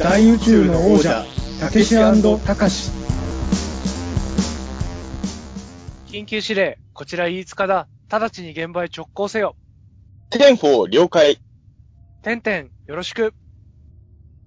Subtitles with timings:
[0.00, 1.26] 大宇宙の王者
[1.60, 2.90] たけしたかし
[6.06, 7.86] 緊急指令、こちら飯塚だ。
[8.08, 9.56] 直ちに現場へ直行せよ。
[10.30, 11.36] テンフォー了解。
[12.22, 13.34] テンテン、よろしく。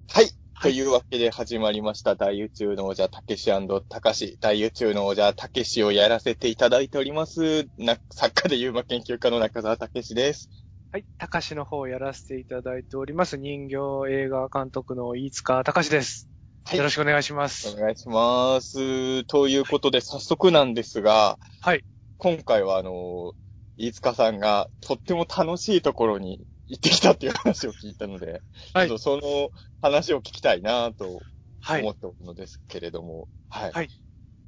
[0.08, 0.32] はい。
[0.60, 2.16] というわけで始まりました。
[2.16, 3.48] 大宇宙の王者、たけし
[3.88, 4.38] たかし。
[4.40, 7.68] 大宇宙の王者、たけしをやらせていただいております。
[7.78, 10.50] な作家で UMA 研究家の中澤たけしです。
[10.94, 13.36] はい、たかしの方をやらせていただいております。
[13.36, 13.76] 人形
[14.08, 16.28] 映画監督の飯塚たかしです。
[16.64, 17.68] はいよろしくお願いします。
[17.76, 19.24] お願いします。
[19.24, 21.84] ということで、早速なんですが、はい。
[22.18, 23.32] 今回はあの、
[23.76, 28.42] 飯塚さんがとっても楽しいところに行ってきたっていう話を聞いたので、
[28.72, 29.50] はいその
[29.82, 31.22] 話を聞きたいなと
[31.60, 31.82] はい。
[31.82, 33.72] 思っておるのですけれども、はい。
[33.72, 33.88] はい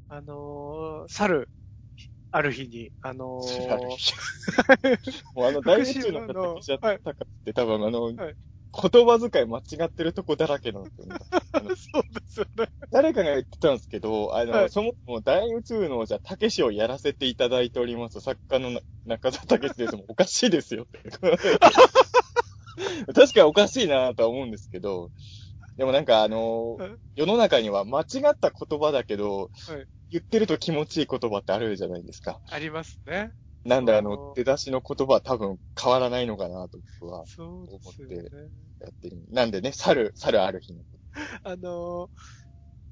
[0.08, 1.48] あのー、去る、
[2.30, 3.40] ある日に、あの
[3.70, 4.98] あるー、
[5.34, 8.36] もうあの、大宇宙の方しちゃったかって多分あの、はい。
[8.72, 11.16] 言葉遣い間違ってるとこだらけなんですよね。
[11.76, 12.68] そうですよね。
[12.90, 14.70] 誰かが言ってたんですけど、あの、はい。
[14.70, 18.20] そもそも大宇宙のじゃたけしをやらせていただいております。
[18.20, 19.96] 作家のな中澤たけしです。
[20.08, 20.86] おかしいですよ。
[23.14, 25.10] 確かにおかしいなとは思うんですけど、
[25.78, 26.96] でもなんかあのはい。
[27.14, 32.40] 世の中には間違った言葉だけど、はい言ってると気持ちいい言葉ってあるじゃないですか。
[32.50, 33.32] ありますね。
[33.64, 38.16] なんでああのの、出だしの言葉は多分変わらないのかなと僕はそうですよね。
[38.80, 39.18] やってる。
[39.30, 40.82] なんでね、猿、猿ある日の。
[41.42, 42.08] あのー、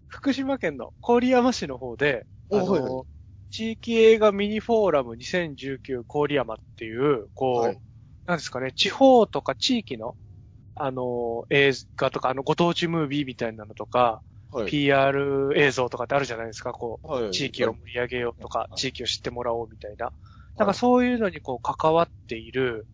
[0.08, 3.04] 福島県の郡山市の方で、あのーおはいは
[3.50, 7.78] 地域映画ミニフォーラム2019郡山っていう、こう、はい
[8.26, 10.16] なんですかね、地方とか地域の、
[10.74, 14.22] あのー、映画とか、あの、ご当地ムービーみたいなのとか、
[14.54, 14.70] はい。
[14.70, 20.12] PR 映像とかってあるじゃないですか、こう、はい地域を盛り上げようとかは、い地域を知ってもらおうみたいな。
[20.56, 22.86] なんかそういうのにこう関わっている、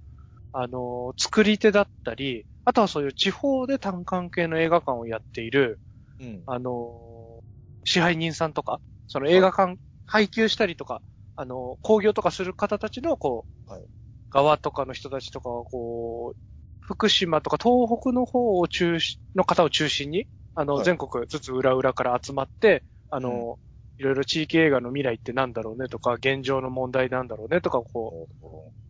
[0.52, 5.78] あのー、作り手だったり、あとはそういう地方で単関係の映画館をやっている、
[6.18, 6.42] うん。
[6.46, 11.02] あのー、支配人さんとか、その映画館、配給したりとか、
[11.36, 13.82] あのー、興行とかする方たちの、こう、はい
[14.30, 16.36] 側とかの人たちとかは、こう、
[16.80, 20.84] 福島とか東北の方を中心、の方を中心に、あの、はい。
[20.84, 28.46] 全国ずつ裏裏から集まって、あのー、いろいろ地域映画の未来ってなんだろうねとか、現状の問題なんだろうねとか、こう、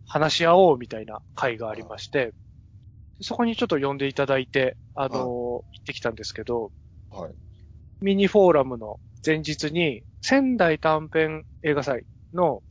[0.06, 2.32] 話し合おうみたいな会がありまして、
[3.20, 6.72] そこにちょっと呼んでいただいて、あのー、行ってきたんですけど、
[7.10, 7.34] はい。
[8.00, 12.62] ミニフォーラムの前日に、仙台短編映画祭の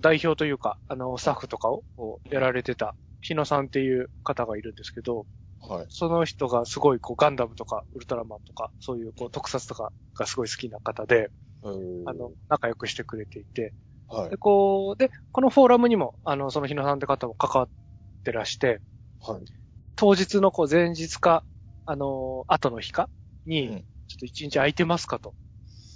[0.00, 1.82] 代表というか、あの、スタッフとかを
[2.30, 5.26] やられてた、日野さんっていう方がいるんですけど、
[5.60, 5.86] はい。
[5.88, 11.30] その人がすごいこうガンダムとかウルトラマンとか、そういうこう特撮とかがすごい好きな方で、
[11.62, 13.74] あの、仲良くしてくれていて、
[14.08, 14.36] はいで、。
[14.36, 17.70] こう、で、このフォーラムにも、あの、その日野さんって方も関わっ
[18.24, 18.80] てらして、
[19.20, 19.44] はい。
[19.96, 21.44] 当日のこう前日か、
[21.84, 23.08] あの、後の日か
[23.46, 25.36] に、うんちょっと一日空いてますかと。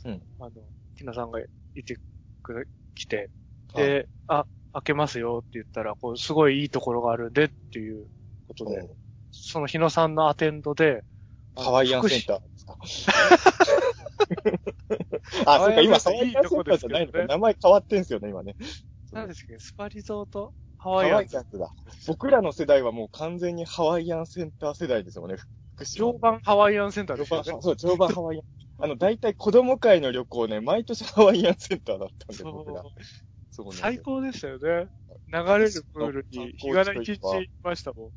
[0.05, 0.51] うんあの、
[0.97, 1.49] ティナさんが言
[1.81, 1.97] って
[2.45, 3.29] くれ、来て、
[3.73, 8.07] はい、で、あ、開けますよって言ったら、こう、すごいいいところがあるんでっていう
[8.47, 8.89] ことで、
[9.44, 11.05] その日野さんのアテンドで、
[11.56, 12.77] ハワイアンセンターですか
[15.47, 17.25] あ、そうか、今、ハワイアンセンターじゃないのか。
[17.27, 18.56] 名前変わってんすよね、今ね。
[19.12, 20.53] 何ですかね、スパリゾート？
[20.78, 21.71] ハハワイアンンセンターだ。
[22.06, 25.37] 僕らの世代はもう完全にハワイアンセンター世代ですよね。
[25.94, 27.44] 常磐ハワイアンセンターですよね。
[27.61, 28.44] そう、常磐ハワイアン。
[28.84, 32.82] あの、大体子供会の旅行ね、毎年ハワイアンセンターだったんで、僕ら。
[33.50, 34.88] そうなんですよ最高でしたよね。
[35.32, 38.06] 流れるプールに日がな一日いましたもん。
[38.06, 38.15] うん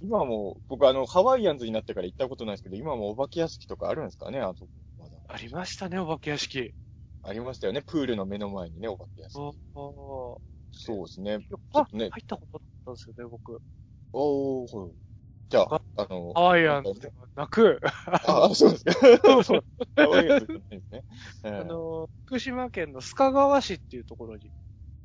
[0.00, 4.70] 今も、僕あの、ハワイアンズになってから行ったことないですけど、今もお化け屋敷とかあるんですかねあそこ。
[4.98, 6.74] まだありましたね、お化け屋敷。
[7.22, 7.82] ありましたよね。
[7.82, 9.40] プールの目の前にね、お化け屋敷。
[9.74, 10.40] おお
[10.72, 11.38] そうですね。
[11.74, 13.60] あ、ね入ったことだったんですよね、僕。
[14.12, 14.94] おー、はい。
[15.48, 17.80] じゃあ、あの、ハワイアンズではなく、
[18.26, 18.92] あ、そうですか。
[19.44, 19.64] そう
[19.96, 21.04] ハワイアンズじゃないですね。
[21.44, 24.52] ええあの、福島県の須賀川市っていうところに行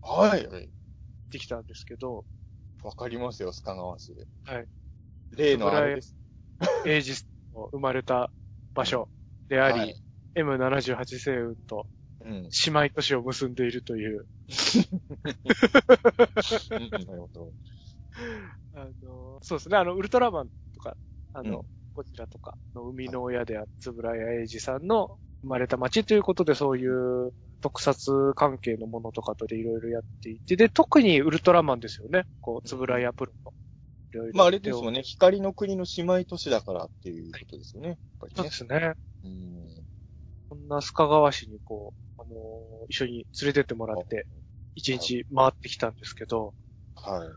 [0.02, 0.46] はい。
[0.46, 2.26] ってきたんですけど、
[2.84, 4.16] わかりますよ、須賀川市。
[4.46, 4.68] はい。
[5.32, 6.16] 例のあれです。
[6.86, 8.32] エイジスの生まれた
[8.74, 9.10] 場所
[9.50, 9.96] であり、はい
[10.34, 11.88] M78 星雲と
[12.24, 14.26] 姉妹都市を結んでいるという、
[16.90, 17.54] なるほど。
[18.74, 20.96] あの、そうですね、あの、ウルトラマンとか、
[21.34, 32.26] あの、うんこちらとかの生みの親である円谷英二さんの生まれた町ということで、そういう特撮関係のものとかとでいろいろやっていて、で、特にウルトラマンですよね。
[32.42, 33.54] こう、円谷プロの。
[34.14, 35.02] いろいろまあ、あれですもんね。
[35.04, 37.90] 光の国の姉妹都市だからっていうことですよね。
[37.90, 38.94] やっぱりそうねですね。
[39.24, 39.86] うん。
[40.50, 43.12] こんな須賀川市にこう、あのー一緒に
[43.42, 44.28] 連れてってもらって、
[44.76, 46.54] 一日回ってきたんですけど、
[46.96, 47.30] はい。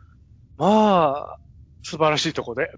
[0.56, 1.38] まあ、
[1.82, 2.70] 素晴らしいとこで。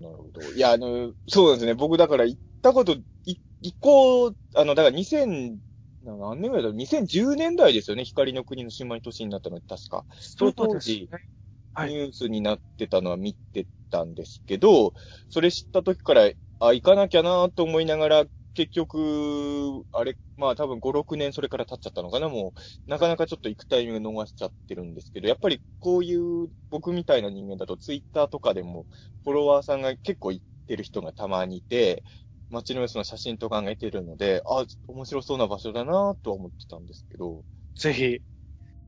[0.00, 0.42] なるほど。
[0.52, 1.74] いや、あの、そうなんですね。
[1.74, 2.92] 僕だから行ったこと、
[3.24, 5.58] い、行こう、あの、だから2000、な
[6.04, 8.04] 何年ぐらいだろう ?2010 年代ですよね。
[8.04, 10.04] 光の国の姉妹都市になったの確か。
[10.18, 11.08] その当時、
[11.74, 14.94] はいニュースになってたのは見てたんですけど、
[15.28, 22.52] それ知った時から、あ、行かなきゃなと思いながら、結局、あれ、まあ多分5、6年それから経っちゃったのかな、も
[22.86, 28.86] う、なかなかちょっと行くタイミング逃しちゃってるんですけど、やっぱりこういう僕みたいな人間だとツイッターとかでも、
[29.24, 32.04] フォロワーさんが結構行ってる人がたまにいて、
[32.52, 37.44] 街の様子の写真とか上げてるので、あ、面白そうな場所だなとは思ってたんですけど、
[37.76, 38.20] ぜひ、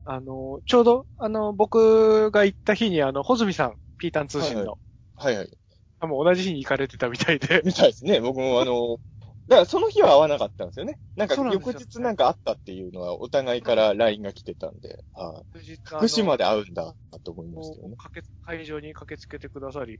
[0.05, 4.77] あの、ちょうど、あの、僕が行った日に、あの、穂積さん、ピータン通信の、
[5.15, 5.57] はいはい。
[5.99, 8.19] あもう同じ日に行かれてたみたいで、 みたいですね。
[8.19, 8.99] 僕もあの、
[9.47, 10.97] だからその日は会わなかったんですよね。
[11.15, 17.95] なんか翌日なんか会ったっていうのはお互いから LINE が来てたんで、はい福島で会うんだと思いましたよね。
[18.43, 19.99] 会場に駆けつけてくださり、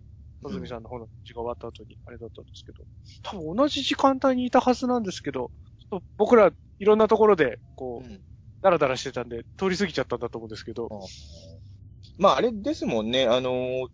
[0.49, 2.85] 穂積さんの方の時が終わった後にあれだったんですけど、
[3.23, 8.21] 多分同じ時間帯にいたはずなんですけど、ちょっと僕らいろんなところで、こう、うん。
[8.61, 10.89] ダラダラしてたんで、通り過ぎちゃったんだと思うんですけど、
[12.17, 13.87] まああれですもんね、あのー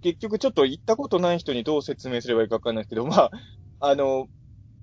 [0.00, 3.30] 結局ちょっと行ったことない人にどう説明すればいいかわかんないですけど、まあ、
[3.80, 4.26] あのー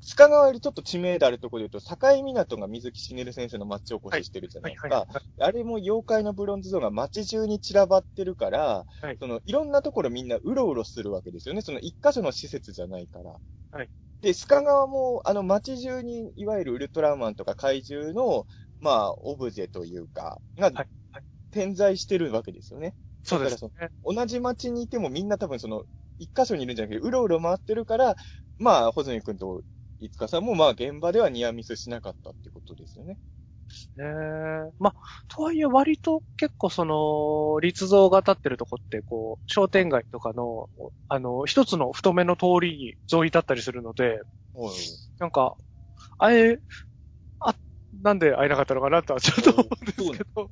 [0.05, 4.87] 須賀川よりちょっと知名度あるところで言うと、境港が水木しげる先生の町おこししてるじゃないですか。
[4.87, 11.61] はいはいあれも妖怪のブロンズ像が街中に散らばってるから、はいそのいろんなところみんなうろうろするわけですよね。
[11.61, 13.35] その一箇所の施設じゃないから。
[13.71, 13.89] はい。
[14.21, 18.45] で、須賀川も、あの街中にいわゆるウルトラマンとか怪獣の、
[18.79, 20.87] まあ、オブジェというか、が、はい
[21.51, 22.95] 点在してるわけですよね。
[23.23, 23.89] そうですだね。
[24.03, 25.83] 同じ街にいてもみんな多分その、
[26.19, 28.15] 一箇所にいるんじゃなくて、うろうろ回ってるから、
[28.57, 29.61] まあ、穂積くんと
[30.00, 33.18] いつかさんも、まあ、現場ではニアミスしなかったってことですよね。
[33.95, 34.74] ねえ。
[34.77, 34.94] まあ、
[35.27, 40.69] とはいえ割と結構その、立像が立ってるとこって、こう、商店街とかの、
[41.07, 44.21] あの、一つの太めの通りに沿い立ったりするので、
[44.53, 44.74] はい。
[45.19, 45.56] なんか、
[46.18, 46.59] あれ、
[47.39, 47.56] あ、
[48.01, 50.51] なんで会えなかったのかなとはちょっと思うんですけど、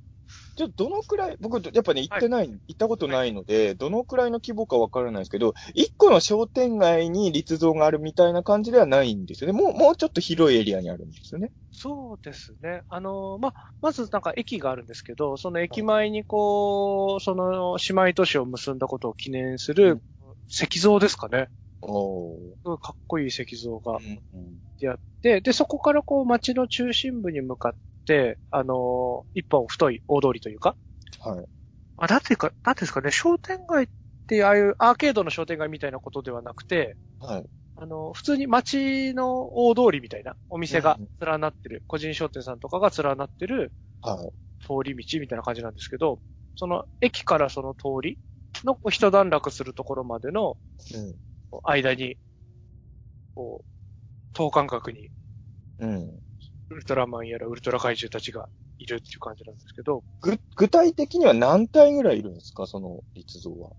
[0.55, 9.59] じゃあ、どのくらい、僕、やっぱね、行ってない、行ったことないので、どのくらいの規模かわからないですけど、一個の商店街に立像があるみたいな感じではないんですよね。
[9.59, 11.51] もう、もうちょっと広いエリアにあるんですよね。
[11.71, 12.83] そうですね。
[12.87, 20.01] あの、まあ、まずなんか駅があるんですけど、その駅前にこう、その姉妹都市を結んだことを記念すうるん
[20.47, 21.49] 石像ですかね。
[21.81, 22.37] おー。
[22.51, 24.21] すごいかっこいい石像がうん
[24.79, 27.79] やって、で、そこからこう街の中心部に向かって、
[28.51, 30.75] あのー一本太い大通りというか、
[31.19, 31.45] はい。
[31.97, 33.87] あ、なんていうか、なんていうんですかね、商店街っ
[34.27, 37.45] てああいうアーケードの商店街みたいなことではなくて、はい。
[37.75, 44.33] あの、普通に街の大通りみたいなお店が連なってる、個人商店さんとかが連なってるはい。
[44.61, 46.21] 通り道みたいな感じなんですけど、
[46.55, 48.19] その駅からその通り
[48.63, 50.57] のこう一段落するところまでの
[51.63, 52.17] 間に、
[53.35, 53.65] こう、
[54.33, 55.11] 等間隔に
[55.77, 56.22] うん。
[56.73, 58.49] ウルトラマンやらウルトラ怪獣たちが
[58.79, 62.65] いるっていう感じなんですけど、ぐ、具体的には何体ぐらいいるんですか？
[62.67, 63.71] その立像は。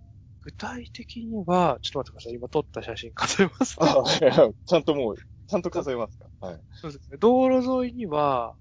[0.43, 2.33] 具体的には、ちょっと待ってください。
[2.35, 3.87] 今撮った写真数えます、ね。
[4.31, 6.27] あ、ちゃんともう、ちゃんと数えますか？
[6.41, 6.61] はい。
[6.73, 7.19] そうですね。
[7.19, 8.55] 道路沿いには、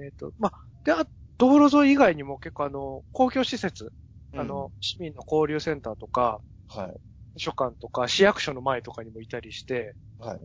[0.00, 0.52] えっ、と、まあ、
[0.84, 1.04] で、あ
[1.38, 3.92] 道路沿い以外にも結構あの、公共施設、
[4.36, 7.00] あの、市民の交流センターとか、はい。
[7.36, 10.40] 図書館とか、市役所の前とかにもいたりして、はい。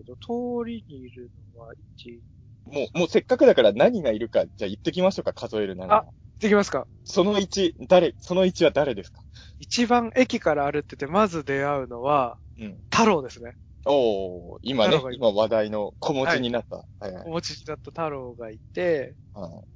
[0.00, 2.20] けど、通りにいるのは、1、
[2.66, 6.06] もう、もうせっかくだから何がいるか、じゃあ言ってきましょうか、数えるなら。
[6.40, 9.20] できますかその1、誰、その1は誰ですか？
[9.58, 12.80] 一番駅から歩ってて、まず出会うのは、うん。
[12.90, 13.56] 太郎ですね。
[13.84, 16.76] おー、今ね今話題の子持ちになった。
[16.98, 19.68] はい、はいお持ちになった太郎がいて、はい。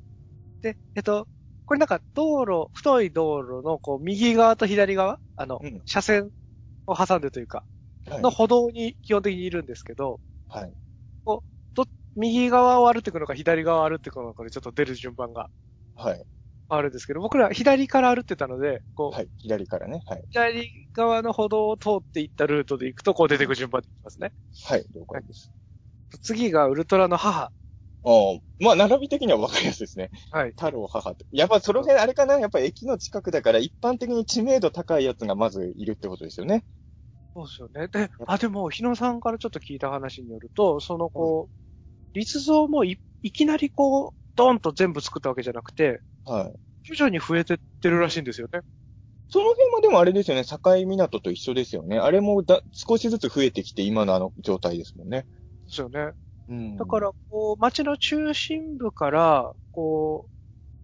[0.63, 1.27] で、えっと、
[1.67, 6.31] これなんか道路、太い道路のこう右側と左側、あの、うん車線
[6.87, 7.67] を挟んでというか、はい。
[8.09, 10.73] の歩道に基本的にいるんですけど、はい。
[12.17, 15.49] 右側を歩っていくのか左側を歩っていくのかでちょっと出る順番が
[15.97, 16.25] はい。
[16.69, 19.29] あるんですけど、僕ら左から歩ってたので、こう、はい。
[19.39, 20.01] 左からね。
[20.07, 20.23] はい。
[20.31, 24.33] 左側の歩道を通っていったルートで行くと、こう出てく順番で行きますね。
[24.65, 24.87] はい。
[24.95, 25.53] 了解です。
[26.23, 27.51] 次がウルトラの母。
[28.03, 30.11] おーまあ、並び的には分かりやすいですね。
[30.31, 30.51] はい。
[30.51, 31.25] 太郎母って。
[31.33, 32.39] やっぱその辺あれかな？
[32.39, 36.65] やっぱ駅の近くだから一般的に知名度高いやつがまずいるってことですよね。
[37.35, 37.89] そうですよね。
[37.89, 46.55] で、あ、でも、日野さんからちょっと聞いた話によると、そのこう、立像もいいきなりこう、ドンと全部作ったわけじゃなくて、はい。
[46.85, 48.61] 徐々に増えてってるらしいんですよね。
[49.29, 50.45] その辺もでもあれですよね。
[50.45, 51.99] 境港と一緒ですよね。
[51.99, 55.21] あれもだ少しずつ増えてきて今のあの状態ですもんね。
[55.21, 55.27] で
[55.69, 56.13] すよね。
[56.49, 60.27] うんだから、こう、街の中心部から、こ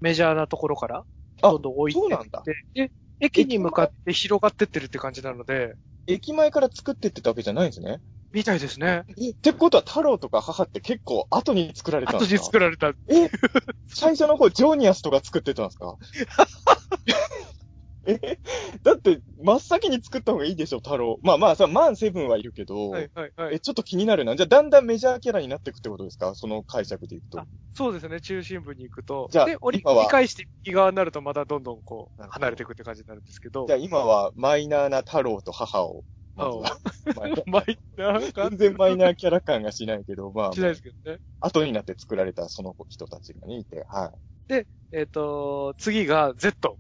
[0.00, 1.04] う、メジャーなところから、
[1.42, 2.00] あどんどん置いて
[2.44, 5.74] て、で、駅に向かって広がってってるって感じなので、
[6.06, 7.98] 駅前から作ってってたわけじゃないんですね。
[8.32, 9.02] みたいですね。
[9.20, 12.44] えってことは、太郎とか母って結構後に作られたん後にですか？
[12.46, 12.88] 作られた。
[13.08, 13.28] え
[13.88, 15.96] 最初の方、ジョニアスとか作ってたんですか？
[18.06, 18.18] え
[18.82, 21.18] だって、真っ先に作った方がいいでしょ、太郎。
[21.22, 23.60] まあまあさ、マンセブンはいるけど、はいはいはえ、い。
[23.60, 24.36] ちょっと気になるな。
[24.36, 26.34] じゃあ、だんだんメジャーキャラになっていくってことですか？
[26.34, 27.46] その解釈でいくとあ。
[27.74, 29.28] そうですね、中心部に行くと。
[29.30, 33.66] じゃあで、折り返して右側になるとまたどんどんこう離れていくって感じになるんですけど。
[33.66, 36.04] じゃあ、今はマイナーな太郎と母を、
[36.34, 36.76] まずは。
[37.16, 41.18] マイナーマイナーが全然マイナーキャラ感がしないけど、まあ、しないですけどね。
[41.40, 44.18] 後になって作られたその人たちがね、いて、はい。
[44.92, 46.76] えっ、と、次が Z。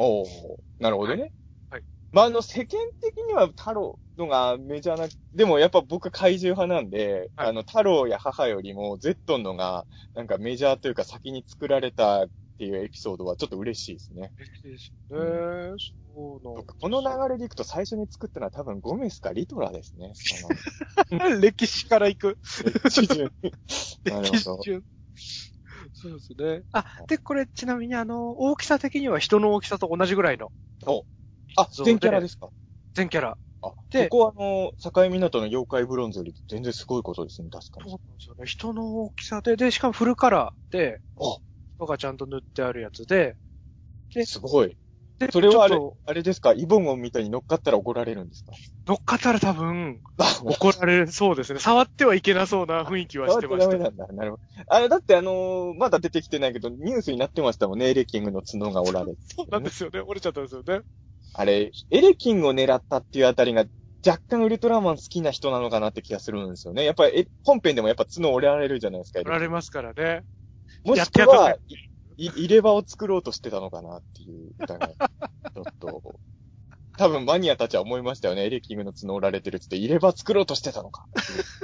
[0.00, 1.20] おおなるほどね。
[1.22, 1.30] はい
[1.70, 12.28] はいまあ、あの、世間的には太郎のがメジャーな、でもやっぱ僕は怪獣派なんで、はいあの、太郎や母よりも Z のが、なんかメジャーというか先に作られたっ
[12.58, 14.32] ていうエピソードはちょっと嬉しいですね。
[14.38, 15.76] 嬉しいですよね。
[16.12, 20.12] そうなんこの流れでいくと最初に作ったのは多分ゴメスかリトラですね。
[21.40, 22.38] 歴史から行く。
[22.90, 23.32] 基準
[24.04, 24.62] なる歴史ほど。
[24.62, 24.82] 中。
[26.00, 26.64] そうですね。
[26.72, 30.52] あ、で、これちなみにあの、大きさ的には人の大きさと同じぐらいの
[31.56, 32.50] あ、そう全キャラですか？
[32.94, 33.38] 全キャラ。
[33.62, 37.86] あ、でここはあの、境港の妖怪ブロンズより全然すごいことですね、確かに。
[37.86, 38.46] そうなんですよね。
[38.46, 41.40] 人の大きさで、で、しかもフルカラーで、あ
[41.78, 43.36] 人がちゃんと塗ってあるやつで、
[44.14, 44.78] ですごい。
[45.20, 46.54] で、それはあれあれですか？
[46.54, 48.52] イボンゴンみたいに乗っかったら怒られるんですか？
[48.86, 51.60] 乗っかったら多分、あ、怒られそうですね。
[51.60, 53.70] 触ってはいけなそうな雰囲気はしてました。
[53.70, 54.06] ダメなんだ。
[54.08, 54.42] なるほど。
[54.66, 60.00] あれ、だってあのーまだ出てきてないけど、ニュースになってましたもんね、エレキングの角が折られて、そうなんですよね。
[60.00, 60.80] 折れちゃったんですよね。
[61.34, 63.66] あれ、エレキングを狙ったっていうあたりが、
[64.06, 66.84] 若干ウルトラマン好きな人なのかなって気がするんですよね。
[66.84, 69.20] やっぱり、え本編でもやっぱ角折られるじゃないですか。
[69.20, 70.22] 折られますからね。
[70.82, 71.56] もしくは、
[72.16, 74.94] 入れ歯を作ろうとしてたのかなっていう疑い。
[75.54, 76.20] ちょっと、
[77.00, 78.44] 多分マニアたちは思いましたよね。
[78.44, 81.06] エレキングの角折られてるっつって入れ歯作ろうとしてたのか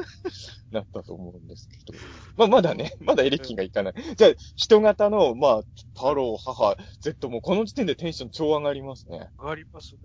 [0.72, 1.98] なったと思うんですけど。
[2.36, 3.94] まあまだね、まだエレキンがいかない。
[4.16, 5.62] じゃあ、人型の、まあ、
[5.94, 9.28] 太郎、母、Z もこの時点でテンション超上がりますね。
[9.38, 10.00] 上がりますね。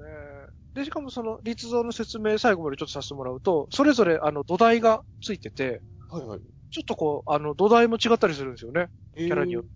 [0.74, 6.40] で、しかもその、立像の説明最後までちょっとさせてもらうと、それぞれあの土台がついてて、はいはい。
[6.72, 8.90] ちょっとこう、あの土台も違ったりするんですよね。
[9.16, 9.70] キキャラによって。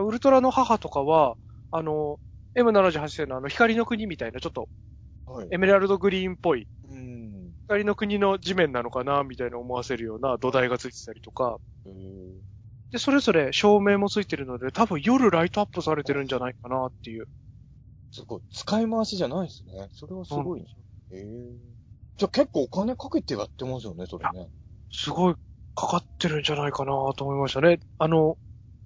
[0.00, 1.36] ウルトラの母とかは、
[1.70, 2.18] あの、
[2.56, 4.68] M78 世のあの光の国みたいな、ちょっと
[5.26, 5.48] はい。
[5.50, 7.52] エメラルドグリーンっぽい、うん。
[7.66, 11.58] 光の国の地面なのかな、みたいな思わせるような土台がついてたりとか、
[12.90, 17.26] で、それぞれ照明もついてるので、多分夜ライトアップされてるんじゃないかなっていう。
[18.10, 18.40] すごい。
[18.52, 19.88] 使い回しじゃないですね。
[19.92, 20.66] それはすごいね。
[21.12, 21.22] へえ。
[22.18, 24.50] じゃあ結構お金かけてやってますよね、それね。
[24.90, 25.34] すごい
[25.74, 27.80] かかってるんじゃないかなと思いましたね。
[27.98, 28.36] あの、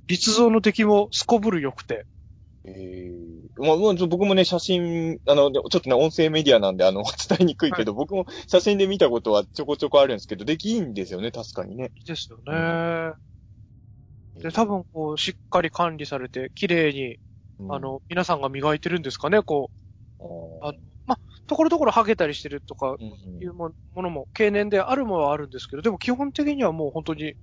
[0.06, 2.06] 立像の出来もすこぶる良くて。
[2.66, 3.26] ええ
[3.58, 11.92] まあ、まあ、ちょ僕もね、写真、あの、ちょっとね、音声メディアなんで、あの、 伝えにくいけど、僕も写真で見たことはちょこちょこあるんですけど、できいいんですよね、確かにね。
[11.96, 13.14] いいですよね。
[14.42, 17.16] で、多分こう、しっかり管理されて、綺麗に、
[17.58, 19.70] うん、あの、皆さんが磨いてるんですかね、こ
[20.60, 23.42] ああのう、ところどころ剥げたりしてるとかー、うん。
[23.42, 27.34] いうもものも、経年であるものはあるんですけど、でも基本的にはもう本当に、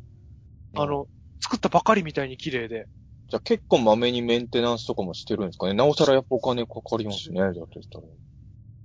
[0.76, 1.08] あ、の、
[1.40, 2.88] 作ったばかりみたいに綺麗で。
[3.34, 5.74] じゃあ結構まめにメンテナンスとかもしてるんですかね。
[5.74, 8.06] なおさらやっぱお金かかりますね、だとしたら。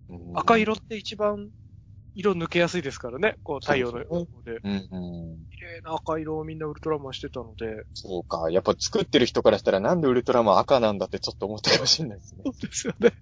[0.08, 1.50] うん赤色って一番
[2.14, 4.58] 色抜けやすいですからね、こう太陽の方で。
[4.64, 5.44] うんうん。
[5.50, 7.66] 綺麗な赤色をみんなウルトラマンしてたので。
[7.92, 8.50] そうか。
[8.50, 12.40] やっぱ作ってる人からしたらなんでウルトラマン赤なんだってちょっと思ったかもしれないですね。
[12.46, 13.12] そうですよね。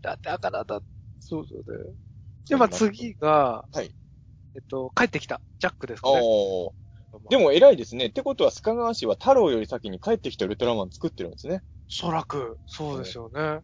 [0.00, 0.80] だって赤なんだ。
[1.18, 1.94] そうですよね。
[2.48, 3.92] で、まあ次が、はい。
[4.54, 5.40] えっと、帰ってきた。
[5.58, 6.20] ジャックですかね。
[6.22, 6.83] おー。
[7.28, 8.06] でも偉いですね。
[8.06, 11.56] ってことは、須賀川市は太郎より先に帰ってきたウルトラマン作ってるんですね。
[11.56, 13.60] おそらく、そうですよね。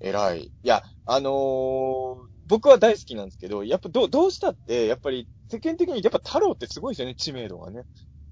[0.00, 0.44] 偉い。
[0.44, 2.16] いや、あのー
[2.48, 7.82] 僕は大好きなんですけど、やっぱどう、どうしたって、やっぱり世間的にやっぱ太郎ってすごいですよね、知名度がね。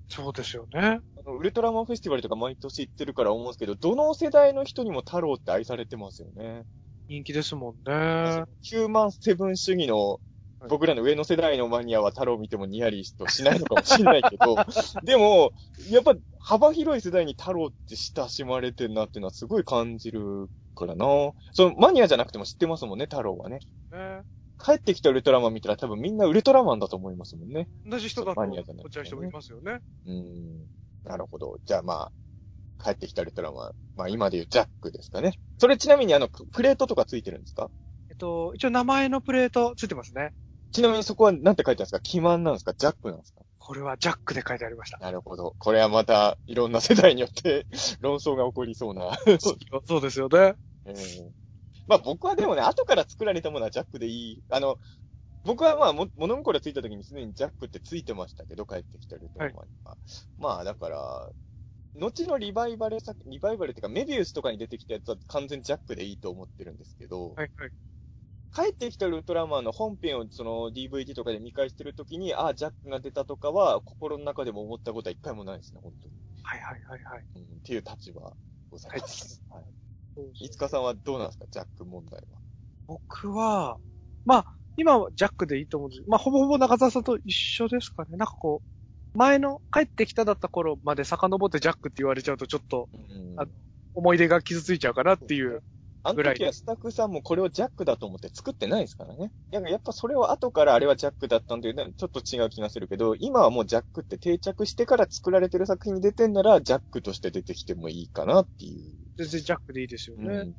[0.09, 1.00] そうですよね。
[1.26, 6.62] あのウルトラマンフェスティバルとか毎年行ってるから思うんですけど、どの世代の人にも太郎って愛されてますよね。
[7.09, 8.44] 人気ですもんね。
[8.62, 10.21] ヒューマンセブン主義の
[10.68, 14.56] 僕らの上の世代のマニアは太郎見てもニヤリとしないのかもしれないけど、
[15.04, 15.52] でも、
[15.90, 21.06] やっぱ幅広い世代に太郎って親しまれてるなっていうのはすごい感じるからな。
[21.52, 23.61] そのマニアじゃなくても知ってますもんね、太郎はね。
[23.90, 24.23] ね
[24.62, 27.68] 帰ってきたウルトラマン見たら多分みんなウルトラマンだと思いますもんね。
[27.85, 29.80] 同じ人だとマニアじゃなくてねこっちの人もいますよね。
[30.06, 30.66] うーん。
[31.04, 31.59] なるほど。
[31.66, 32.11] じゃあま
[32.78, 33.73] あ、帰ってきたウルトラマン。
[33.97, 35.35] まあ今で言うジャックですかね。
[35.59, 37.71] それちなみにあの、プレートとかついてるんですか？
[38.11, 40.33] えっと、一応名前のプレートついてますね。
[40.75, 42.00] ちなみにそこは何て書いてあるんですか？
[42.00, 42.75] 基満なんですか？
[42.75, 43.43] ジャックなんですか？
[43.59, 44.99] これはジャックで書いてありました。
[44.99, 45.54] なるほど。
[45.59, 47.66] これはまた、いろんな世代によって
[48.00, 49.16] 論争が起こりそうな。
[49.87, 50.57] そうですよね。
[50.85, 51.31] えー
[51.87, 54.43] まあ僕はでもね、後から作られたものはジャックでいい。
[54.49, 54.78] あの、
[55.45, 59.99] 僕はまあ、も物心ついた時にすでにジャックってついてましたけど、帰ってきたルトラマンには。
[60.38, 61.31] まあだから、
[61.95, 67.71] 後のリバイバル作、リバイバルっていうか、メビウスとかに出てきたやつは完全にジャックでいいと思ってるんですけど、はいはい。
[68.55, 76.15] 帰ってきたウルトラマンの本編をその DVD とかで見返してるときに、ああ、ジャックが出たとかは、心の中でも思ったことは一回もないですね、本当に。
[76.45, 77.25] はいはいはいはい。
[77.35, 78.33] うん、っていう立場
[78.71, 79.43] ございます。
[79.51, 80.45] はい。
[80.45, 82.39] いつかさんはどうなんですか、ジャック問題は。
[82.87, 83.77] 僕は、
[84.25, 84.47] まあ、
[84.77, 88.17] 今はジャックでいいと思うんですまあ、ほぼほぼ中澤さんと一緒ですかね。
[88.17, 93.47] なんかこう、前の帰ってきただった頃まで遡ってジャックって言われちゃうとちょっとうんあ
[93.95, 95.63] 思い出が傷ついちゃうかなっていう。
[96.07, 99.33] あの時はスタッフさんもこれをジャックだと思って作ってないですからね。
[99.51, 110.35] やっぱそれを後からあれはジャックだったんで、ね、ちょっと違う気がするけど、今はもうジャックって定着してから作られてる作品に出てんなら、ジャックとして出てきてもいいかなっていう、全然ジャックでいいですよね。
[110.35, 110.55] うん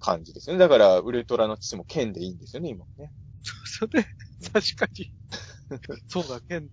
[0.00, 0.60] 感じですよね。
[0.60, 3.10] だから、ウルトラの父も剣でいいんですよね、今ね。
[3.64, 4.08] それで、
[4.52, 5.12] 確かに。
[6.06, 6.68] そうだ、ケン。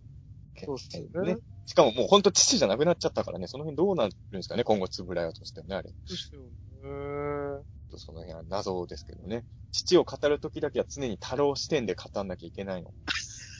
[0.53, 1.37] 剣そうっすよね。
[1.65, 5.89] しかももうほんと父じゃなくなっちゃったからね、その辺どうなるんですかね、今後つぶらやとしてはね、あれ。
[5.89, 6.47] ですよね。
[7.97, 9.45] その辺は謎ですけどね。
[9.71, 12.93] 父を語るときだけは常に太郎視点で語んなきゃいけないの。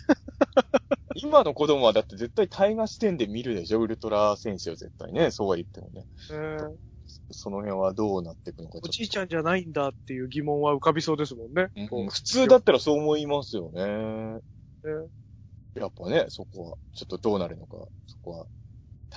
[1.16, 5.32] 今の子供はだって絶対大河視点で見るでしょウルトラ選手を絶対ね。
[5.32, 6.08] そうは言ってもね。
[6.32, 6.76] えー
[7.32, 11.68] その辺はどうなっていくのかおじいちゃんじゃないんだっていう疑問は浮かびそうですもんね。
[11.92, 14.42] うん普通だったらそう思いますよね。
[14.84, 15.08] ね
[15.76, 17.78] やっぱね、そこは、ちょっとどうなるのか、
[18.08, 18.48] そこは、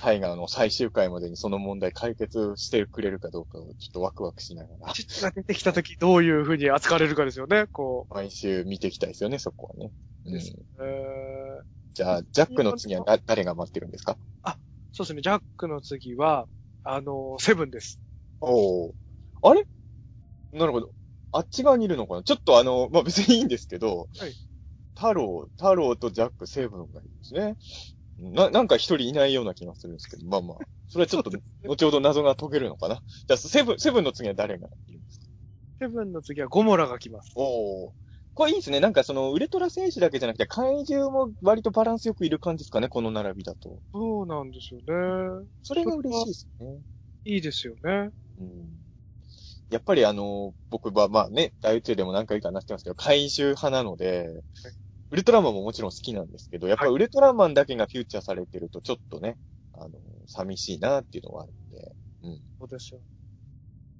[0.01, 7.67] タイガーの最終回までにその問題解決してくれるかどうかをちょっとワクワクしながら、父が出てきた時どういう風に扱われるかですよね。
[7.71, 9.91] こ毎週見ていきたいですよね、そこはね。
[10.25, 10.35] うん。
[10.35, 10.39] う。
[10.81, 11.63] えー
[11.95, 14.17] じゃあ、ジャックの次はだ誰が待ってるんですか？
[14.91, 15.21] そうですね。
[15.21, 16.47] ジャックの次は、
[16.83, 17.99] あの、セブンです。
[18.39, 18.95] おお。
[19.41, 19.65] あれ？
[20.53, 20.91] なるほど。
[21.31, 22.23] あっち側にいるのかな？
[22.23, 24.33] ちょっとあの、まあ、別にいいんですけど、はい
[24.95, 27.55] 太郎、太郎とジャック、セブンがいるんですね。
[28.19, 30.57] な、なんか一人いないような気がするんですけど、まあまあ。
[30.89, 31.31] それはちょっと、
[31.67, 32.95] 後ほど謎が解けるのかな？
[32.95, 35.25] じゃあ、セブン、セブンの次は誰がいるんですか？
[35.79, 37.31] セブンの次はゴモラが来ます。
[37.35, 37.43] お
[37.85, 37.93] お。
[38.35, 38.79] これいいですね。
[38.79, 43.79] なんかその、ウルトラ戦士だけじゃなくて、怪獣も割とバランスよくいる感じですかね、この並びだと。
[43.93, 45.47] そうなんですよね。
[45.63, 46.77] それが嬉しいですね。
[47.25, 48.11] いいですよね。
[48.39, 48.79] うん
[49.71, 54.27] やっぱりあの、僕はまあね、大宇宙でも何回か話してますけど、怪獣派なので、
[55.11, 59.37] ウルトラマンももちろん好きなんですけど、やっぱはいウルトラマンだけがフューチャーされてるとちょっとね、
[59.73, 62.41] あの、寂しいなっていうのがあるんで、うん。
[62.59, 63.01] そうですよ。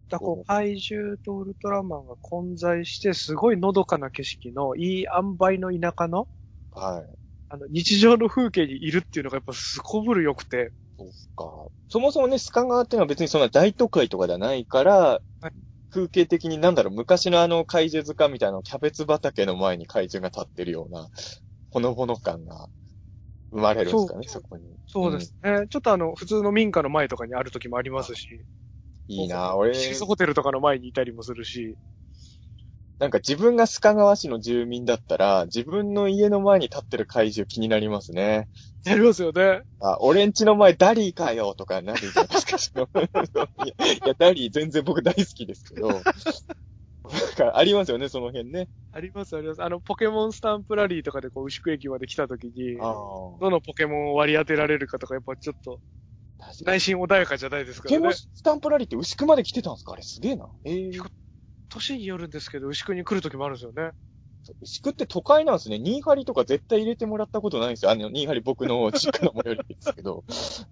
[0.10, 6.28] だこう、怪獣とウルトラマンが混在して、すごいのどかな景色の、いい塩梅の田舎の、
[6.72, 7.20] はい。
[7.50, 11.72] あの、日常の風景にいるっていうのがやっぱすこぶる良くて、そうか。
[11.90, 21.10] そもそもね、スカ川っていうのは別にそんな大都会とかではないから、はい風景的になんだろう、昔のあの怪獣図鑑みたいなキャベツ畑の前に怪獣が立ってるような、
[21.72, 22.70] ほのぼの感が
[23.52, 24.64] 生まれるんですかね、そこに。
[24.88, 25.66] そうですね。
[25.70, 28.44] ちょっとあの、普通の民家の前とかにある時もありますし、
[29.08, 31.76] いいな俺、シースホテルとかの前にいたりもするし、
[33.00, 38.50] なんか自分が須賀川市の住民だったら、自分の家の前に立ってる怪獣気になりますね。
[38.84, 39.62] やりますよね。
[39.80, 42.82] あ、俺んちの前ダリーかよとかなるじゃないですか。
[43.66, 43.74] い
[44.06, 45.88] や、ダリー全然僕大好きですけど。
[45.88, 46.02] なん
[47.36, 48.68] かありますよね、その辺ね。
[48.92, 49.64] ありますあります。
[49.64, 55.80] あの、ポケモンスタンプラリーとかでこう、牛久駅まで来た時に、あどのポケモンを割り当てられるかとか、やっぱちょっと。
[56.66, 57.98] 内心穏やかじゃないですからね。
[57.98, 59.94] ポケモンスタンプラリーって牛久まで来てたんですか？
[59.94, 60.50] あれすげえな。
[60.66, 60.92] ええ
[61.70, 63.92] 年によるんですけど、牛久に来る時もあるんですよね。
[64.62, 65.80] 牛久って都会なんですね。
[65.80, 67.92] ニーハリとか絶対入れてもらったことないんですよ。
[67.92, 70.24] あの、 ニーハリ僕の実家の最寄りですけど。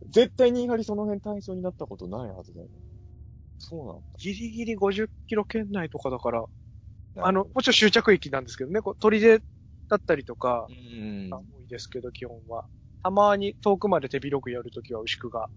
[0.09, 2.73] 絶対ニーハリその辺対象になったことないはずだよね。
[3.59, 4.03] そうなんだ。
[4.19, 6.45] ギリギリ50キロ圏内とかだから、
[7.19, 9.39] あの、もちろん終着駅なんですけどね、こう鳥出
[9.89, 12.65] だったりとか多いですけど、基本は。
[13.03, 15.49] たまに遠くまで手広くやるときは牛久が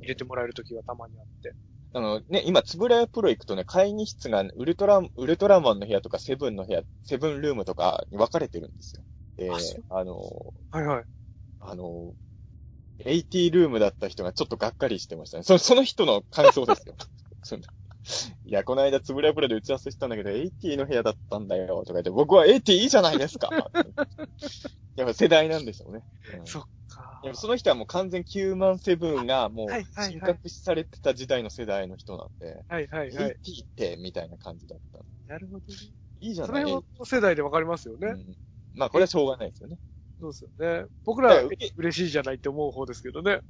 [0.00, 1.54] 入れてもらえるときはたまにあって。
[1.96, 9.04] あのね、今、つぶらやプロ行くとね、会議室がウルトラ、ウルトラマンの部屋とかセブンの部屋、セブンルームとかに分かれてるんですよ。
[9.36, 9.50] で
[9.88, 10.18] あの、
[10.72, 11.04] はいはい。
[11.60, 12.12] あの、
[13.04, 15.44] 80ルームだった人がちょっとがっかりしてましたね。
[15.44, 16.96] そその人の感想ですよ。
[18.44, 23.48] いや、この間、つぶらやプロで打ち合わせしたんだけど、80の部屋だったんだよ、とか言って、僕は80いいじゃないですか
[24.96, 26.04] やっぱ世代なんでしょうね。
[26.38, 26.64] うんそっ
[27.24, 33.36] かいやその人はもう完全9万セブンがもうはいはいはい神格視されてた時代の世代の人なんで、はいはいはい。
[33.44, 34.98] AT ってみたいな感じだった。
[35.32, 35.64] なるほどね。
[36.20, 36.62] いいじゃない？
[36.62, 38.08] それを世代でわかりますよね。
[38.08, 38.36] うん
[38.76, 39.78] まあこれはしょうがないですよね。
[40.20, 40.86] そうですよね。
[41.04, 43.40] 僕らは受け嬉しいじゃないって思う方ですけどね。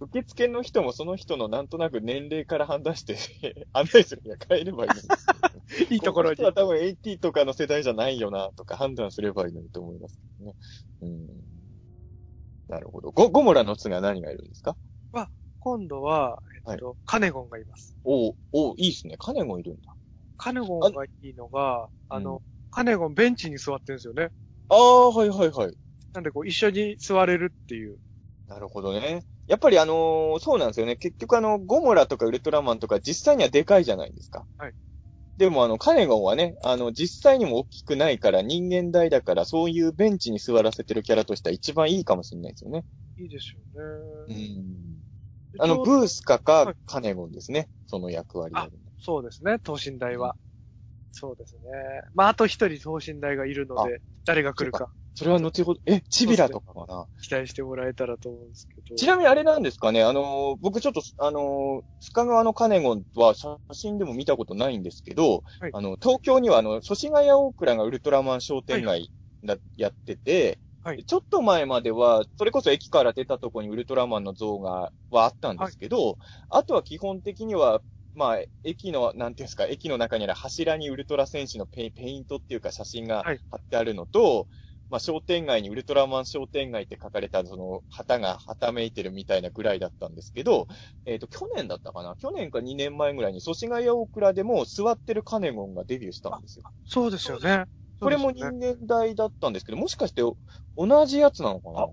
[0.00, 3.16] 受付の人もその人のなんとなく年齢から判断して
[3.72, 5.00] 案内するには変えればいいのに。
[5.94, 6.50] いいところにこの。
[6.52, 10.56] 人は多分80とかの世代じゃないよなとか判断すればいいのにと思いますけどね。
[11.02, 11.55] うん。
[12.68, 13.10] なるほど。
[13.10, 14.76] ゴ、ゴモラの巣が何がいるんですか？
[15.58, 17.96] 今度は、えっと、カネゴンがいます。
[18.04, 19.16] おうおういいっすね。
[19.18, 19.80] カネゴンいるんだ。
[20.36, 24.28] カネゴンがいいのが、あの、カネゴンベンチに座ってるんですよね。
[24.68, 25.76] ああ、はいはいはい。
[26.12, 27.98] なんでこう一緒に座れるっていう。
[28.46, 29.24] なるほどね。
[29.48, 30.96] やっぱりあのーそうなんですよね。
[30.96, 34.44] 結局あの、ゴモラとかウルトラマンとか実際にはでかいじゃないですか。
[34.58, 34.72] はい。
[35.36, 42.84] でもあの、カネゴンはね、あの、実際にも大きくないから人間大だからそういうベンチに座らせてるキャラとしては一番いいかもしれないですよね。
[43.18, 43.60] いいですよ
[44.26, 44.34] うね。
[44.34, 44.96] ん。
[45.58, 47.68] あの、ブースカはかいカネゴンですね。
[47.86, 48.60] その役割で。
[48.98, 50.36] そうですね、等身大は。
[51.12, 51.60] そうですね。
[52.14, 57.06] まあ、あと一人等身大がいるので、誰が来るかそれは後ほど、え、チビラとかかな？
[57.22, 58.96] 期待してもらえたらと思うんですけど。
[58.96, 65.70] ちなみにあれなんですかね、あのー僕ちょっと、あのー須賀川のカネゴンは写真でも見たことないんですけど、はい。
[65.72, 69.10] あの、東京にはあの、祖師ヶ谷大倉がウルトラマン商店街
[69.42, 71.02] だ、やってて、はい。
[71.02, 76.18] ちょっと前までは、それこそ駅から出たとこにウルトラマンの像が、はあったんですけど、
[76.50, 77.80] あとは基本的には、
[78.14, 83.40] まあ、駅の、なんていうんですか、駅の中にある柱にウルトラ選手のペイペイントっていうか写真がはい。
[83.50, 84.48] 貼ってあるのと、
[84.88, 90.68] まあ、商店街にウルトラマン商店街って書かれた、その、旗がはためいてるみたいなぐらいだったんですけど、
[91.04, 92.16] えっ、と、去年だったかな？
[92.16, 96.64] 去年か2年前ぐらいに、祖師ヶ谷大倉でも座ってるカネゴンがデビューしたんですよ。
[96.84, 97.64] そうですよね。
[98.00, 100.22] これも人間大だったんですけど、もしかして
[100.76, 101.80] 同じやつなのかな？
[101.82, 101.88] あ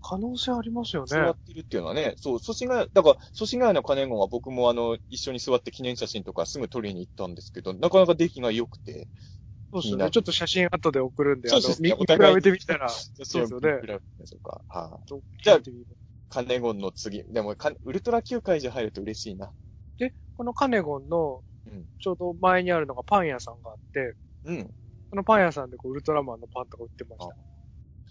[0.00, 1.06] 可能性ありますよね。
[1.08, 9.08] 座ってるっていうのはね、そう、祖師ヶ谷、だから、祖師ヶ谷のカネゴンは僕もあの、一緒に座って記念写真とかすぐ撮りに行ったんですけど、なかなか出来が良くて、
[9.72, 10.10] そうですよね。
[10.10, 13.48] ちょっと写真後で送るんで、そうです、 ね見見比べてみたら、そうですよね。
[13.48, 14.62] 比べてみましょうか。
[14.68, 15.60] はい、じじゃゃあ
[16.30, 17.24] カネゴンの次。
[17.24, 19.52] でもか、ウルトラ9回じゃ入ると嬉しいな。
[20.36, 24.70] このカネゴンのうん、ちょうど前にあるのがパン屋さんがあって、うん。
[25.10, 27.34] そのパン屋さんでこうウルトラマンのパンとか売ってました。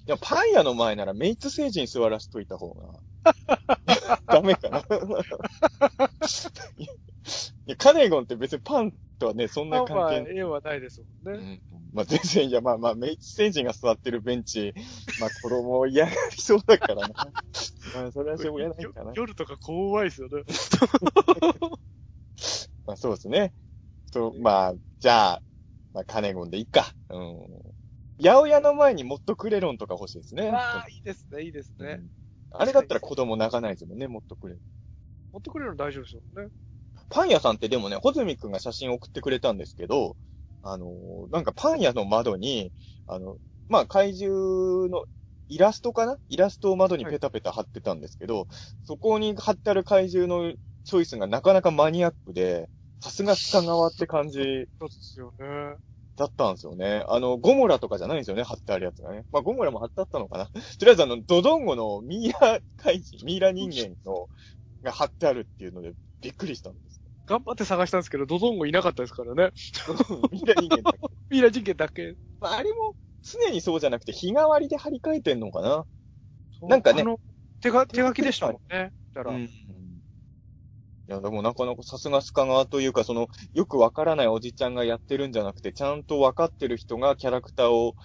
[0.05, 2.99] でもパン屋の前ならメイツ星人座らしといた方が。
[4.27, 4.79] ダメかな。
[4.79, 4.83] い
[7.65, 10.37] や、カネゴンって別にパンとはね、そんなまあまあ、関係ない。
[10.37, 11.61] 絵はないですもんね。
[11.71, 11.79] うん。
[11.93, 14.73] まあ全然、いや、まあまあ、メイツ星人が座ってるベンチ、
[15.19, 17.09] まあ子供嫌がりそうだからな。
[17.95, 19.13] まあそれはしょうがないかなよ。
[19.15, 20.43] 夜とか怖いですよね。
[22.85, 23.53] まあそうですね。
[24.11, 25.43] そう、まあ、じゃあ、
[25.93, 26.93] まあカネゴンでいいか。
[27.09, 27.39] うん。
[28.19, 30.49] 八百屋の前にもっとクレロンとか欲しいですね。
[30.49, 31.97] ああ、いいですね、いいですね。
[31.99, 32.11] うん
[32.51, 34.63] あれだったら子供泣かないですもんね、もっとクレロン。
[35.33, 36.49] 持ってくれるの大丈夫ですよね。
[37.09, 40.17] パン屋さんってでもね、ホズミくんが写真送ってくれたんですけど、
[40.63, 42.71] あのーなんかパン屋の窓に、
[43.07, 43.37] あの、
[43.69, 45.05] まあ、怪獣の
[45.49, 46.17] イラストかな？
[46.29, 48.47] イラストを窓にペタペタ貼ってたんですけど、
[48.83, 52.69] そこに貼ってある怪獣のチョイスがなかなかマニアックで、
[53.01, 54.39] さすが深川って感じ
[54.79, 55.45] そうですよね。
[56.17, 57.05] だったんですよね。
[57.07, 59.23] あの、ゴモラとかじゃないんですよね、貼ってあるやつがね。
[59.31, 60.45] まあ、ゴモラも貼ってあったのかな。
[60.47, 60.51] と
[60.85, 64.27] りあえずあの、ドドンゴのミイラ怪人、ミイラ人間の、
[64.83, 66.73] が貼ってあるっていうので、びっくりしたん。
[67.27, 69.51] 頑張って探したんですけど、ドドンゴいなかったですからね。
[70.31, 70.99] ミイラ人間だけ？
[71.29, 72.15] ミイラ人間だけ。
[72.39, 75.85] まあ、あれも、常にそうじゃなくて、日替わりで張り替えてんのかな？
[76.61, 77.03] なんかね
[77.59, 78.91] 手が、手書きでしたもんね。
[79.13, 79.49] だから、い
[81.07, 87.95] や、でもなかなかさすがスカ川というか、その、よくわからないおじちゃんがやってるんじゃなくて、ちゃんとわかってる人がキャラクターを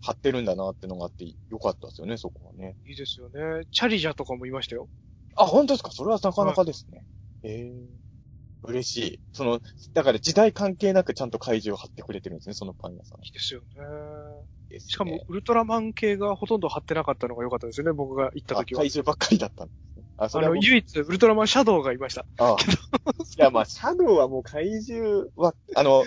[0.00, 2.76] 貼ってるんだなってのがあって、よかったですよね、そこはね。
[2.86, 3.64] いいですよね。
[3.70, 4.88] チャリジャとかもいましたよ。
[5.36, 5.90] あ、本当ですか？
[5.90, 7.02] それはなかなかですね。
[7.42, 7.99] ええ
[8.62, 9.20] 嬉しい。
[9.32, 9.60] その、
[9.94, 13.24] だから時代関係なくちゃんと怪獣を貼ってくれてるんですね、そのパン屋さん。
[13.24, 13.82] いいですよね。
[14.70, 18.80] ねしかも、ウルトラマン系がほとんど貼ってなかったのが良かったですよね、僕が行ったあ時は。
[18.80, 20.04] 怪獣ばっかりだったんですね。
[20.18, 22.26] あ、そあの、れはもう唯一、ウルトラマンシャドウがいました。
[22.38, 22.56] ああ。
[22.60, 26.04] いや、まあ、シャドウはもう怪獣は、あの、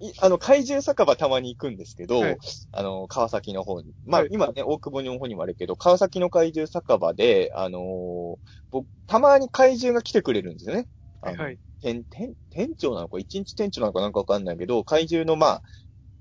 [0.00, 2.38] いあの、怪獣酒場たまに行くんですけど、はい
[2.70, 3.92] あの、川崎の方に。
[4.06, 8.36] まあ、はい今ね、大久保の方にもあるけど、川崎の怪獣酒場で、あのー
[8.70, 10.86] 僕、たまに怪獣が来てくれるんですよね。
[11.22, 11.58] あのはい。
[11.80, 15.62] 店、店、店長なのか、一日店長なのかなんかわかんないけど、怪獣のまあ、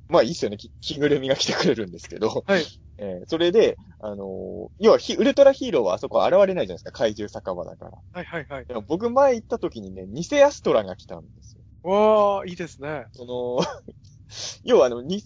[0.10, 2.66] まあいいっすよね、き着ぐるみが来てくれるんですけど、はい。
[3.00, 7.92] えーそれで、あのー要はヒ、ウルトラヒーローはあそこ現れないじゃないですか、怪獣酒場だから。
[8.12, 8.66] はいはいはい。
[8.68, 11.64] でも僕前行った時にね、偽アストラが来たんですよ。
[11.84, 13.08] わー、いいですね。
[13.14, 13.60] その、
[14.64, 15.24] 要はあの、偽、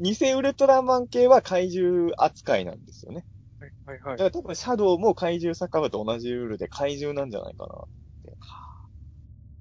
[0.00, 3.24] 偽ウルトラマン系は怪獣扱いなんですよね。
[3.60, 4.18] はいはいはい。
[4.18, 7.84] だから多分シャドウも怪獣酒場と同じルールで怪獣なんじゃないかな。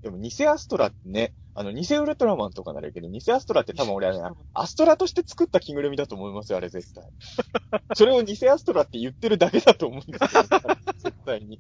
[0.06, 7.04] でも偽アストラってね、あの、偽ウルトラマンとかならいいけど、偽アストラって多分俺はね、アストラとして作った着ぐるみだと思いますよ、あれ絶対。
[7.98, 10.44] それを偽アストラって言ってるだけだと思うんですよ、
[11.00, 11.60] 絶対に。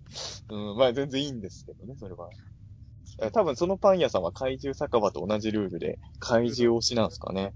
[0.49, 2.29] うん、まあ全然いいんですけどね、それは。
[3.19, 7.55] え多分そのパン屋さんは怪獣酒場と同じルールで怪獣推しなんですかね。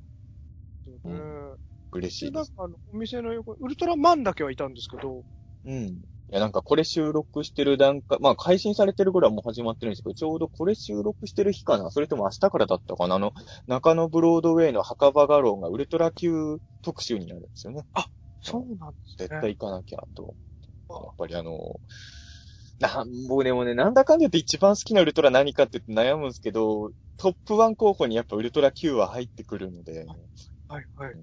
[0.87, 1.07] う。
[1.07, 1.55] うん
[1.91, 2.51] 嬉しで、いです。
[2.57, 5.23] なんかあの、お店の横に、ウルトラマンだけはいたんですけど、
[5.65, 6.01] うん。
[6.31, 13.33] いや、なんかこれ収録してる段階、まあ配信されてるぐらいはもう始まってるんですけど、ちょうどこれ収録してる日かなそれとも明日からだったかなあの、
[13.67, 17.83] 中野ブロードウェイの墓場画廊がウルトラ級特集になるんですよね。
[18.41, 19.27] そうなんですね。
[19.27, 20.35] 絶対行かなきゃと。
[20.89, 21.79] やっぱりあの、
[22.79, 30.05] なんぼでもね、なんだかんだ言って一番好きなウルトラ何かって言って悩むんですけど、トップ1候補にやっぱウルトラ Q は入ってくるので、
[30.69, 31.13] はいはい。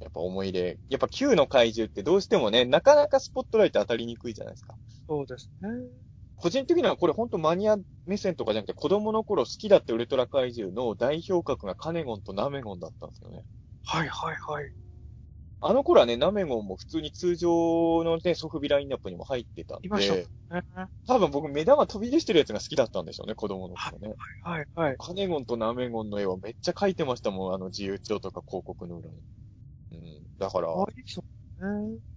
[0.00, 0.78] やっぱ思い入れ。
[0.88, 4.74] やっぱ Q の怪獣ってどうしてもね、なかなかスポットライト当たりにくいじゃないですか。
[5.08, 5.68] そうですね。
[6.36, 13.42] 個人的にはこれ本当マニア目線とかじゃなくて子供の頃好きだったウルトラ怪獣の代表格がカネゴンとナメゴンだったんですよね。
[13.84, 14.72] はいはいはい。
[15.60, 20.26] あの頃はね、ナメゴンも普通に通常のね、ソフビラインナップにも入ってたんいましね
[21.06, 24.14] 多分僕目玉飛び出してるやつが好きだったんでしょうね、子供の頃ね。
[24.42, 24.96] はいはい。
[24.98, 29.16] カネゴンとナメゴンの絵はめっちゃ描いてましたもん、あの自由帳とか広告の裏に。
[30.38, 30.46] うん。
[30.46, 30.68] だから。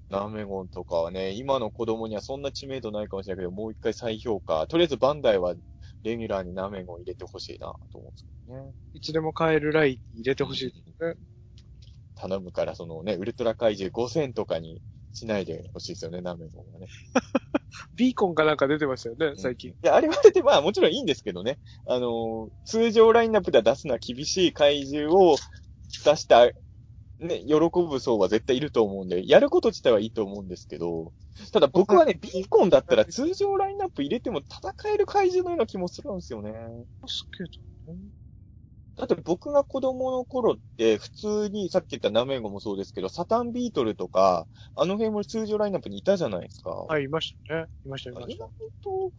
[0.09, 4.67] ナメゴンとかはね、今の子供にはそんな知名度ないかもしれないけど、もう一回再評価。
[4.67, 5.55] とりあえずバンダイは
[6.03, 8.73] レギュラーにナメゴン入れてほしいなと思うんですけどね。
[8.93, 11.15] いつでも買えるラインに入れてほしいですね。
[12.15, 14.81] 頼むから、そのね、ウルトラ怪獣5000とかに
[15.13, 16.87] しないでほしいですよね、ナメゴンはね。
[17.95, 19.75] ビーコンかなんか出てましたよね、最近い。
[19.81, 21.57] や、あれは出て、まあもちろんいいんですけどね。
[21.87, 25.37] あのー通常ラインナップでは出すのは厳しい怪獣を
[26.05, 26.49] 出した、
[27.21, 27.55] ね、喜
[27.87, 31.13] ぶ層は絶対いると思うんで、やること自体はいいと思うんですけど、
[31.53, 36.51] ただ僕はね、ビーコンだったら通常ラインナップ入れても戦える怪獣のような気もするんですよね。
[36.51, 36.57] で
[37.07, 37.43] すけ
[37.85, 37.99] どね。
[38.97, 46.71] だって僕が子供の頃って、普通にさっき言ったナメゴもそうですけど、サタンビートルとか、あの辺も通常ラインナップにいたじゃないですか。
[46.71, 47.65] はい、いましたね。
[47.85, 48.49] いました、いました意外。
[48.83, 49.11] と、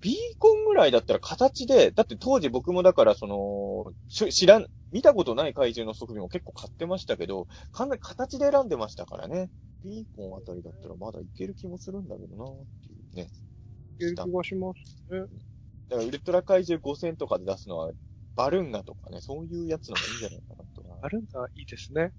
[0.00, 9.50] ビーコンぐらいだったら形で、だって当時僕もだからその、し知らん、見たことない怪獣の側面も結構買ってましたけど、かなり形で選んでましたからね。
[9.84, 13.30] ビーコンあたりだったらまだいける気もするんだけどなっていうね。
[13.96, 15.20] いける気がしますね。
[15.88, 17.90] だからウルトラ怪獣5000とかで出すのは、
[18.36, 22.12] バルンガとかね、そういうやつの方がいいんじゃないかなとはあるんだ、いいですね。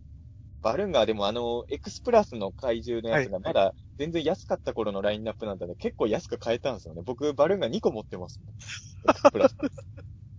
[0.62, 7.04] バルンガーでもあの、エクスプラスの怪獣のやつがはいまだ全然安かった頃のラインナップなんだね、結構安く買えたんですよね。
[7.06, 9.32] 僕、バルンガー2個持ってますもん。
[9.32, 9.56] プラス。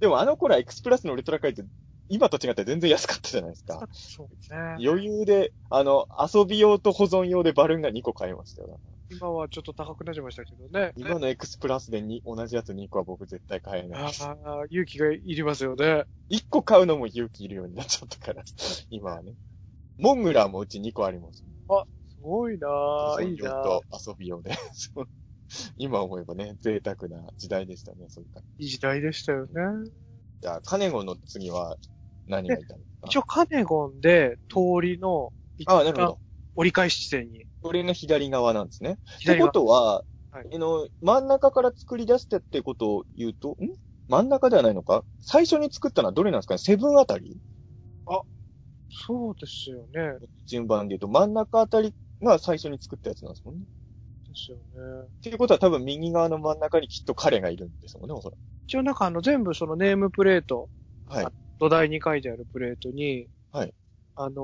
[0.00, 1.70] でもあの頃はエクスプラスのウルトラ怪獣、
[2.08, 3.88] 今と違って全然安かったじゃないですか。
[3.92, 4.58] そうですね。
[4.84, 8.80] 余裕で、あの、遊び用と保存用でバルンガー2個買いましたよ。
[9.10, 10.92] 今はちょっと高くなっちゃいましたけどね。
[10.96, 14.02] 今のエクスプラスでに同じやつ2個は僕絶対買えない。
[14.02, 16.06] ああ、勇気がいりますよね。
[16.30, 18.42] 1個買うのも勇気いるようになっちゃったから、
[18.90, 19.34] 今はね。
[19.98, 21.38] モングラーもうち2個あります。
[21.38, 21.44] す
[22.22, 23.82] ごいな保ぁ、いいなと。
[24.06, 24.52] 遊び用で。
[24.72, 25.08] そ う
[25.76, 28.64] 今思えばね、贅沢な時代でしたね、そういう感じ。
[28.64, 29.52] いい時代でしたよね。
[30.40, 31.76] じゃあ、カネゴンの次は
[32.26, 33.06] 何がいたんですか？
[33.06, 36.18] 一応カネゴンで通りの一ああ、なるほど。
[36.54, 38.98] 折り返し地点にこれの左側なんですね。
[39.20, 43.68] ってことは、はいあの、真ん中から作り出してってことを言うと、ん？
[44.08, 45.04] 真ん中ではないのか？
[45.20, 46.58] 最初に作ったのはどれなんですかね？
[46.58, 47.38] セブンあたり？
[49.06, 50.26] そうですよね。
[50.46, 53.66] 順番で言うと、真ん中あたりが最初に作ったやつなんですもんね。
[54.28, 55.06] ですよね。
[55.06, 60.68] っていうことは多分右側の真ん中にきっと彼がいるんですもんね、おそら一応なんかあの全部そのネームプレート、
[61.06, 61.14] く。
[61.14, 61.26] はい。
[61.58, 63.74] 土台に書いてあるプレートに、はい。
[64.16, 64.42] あの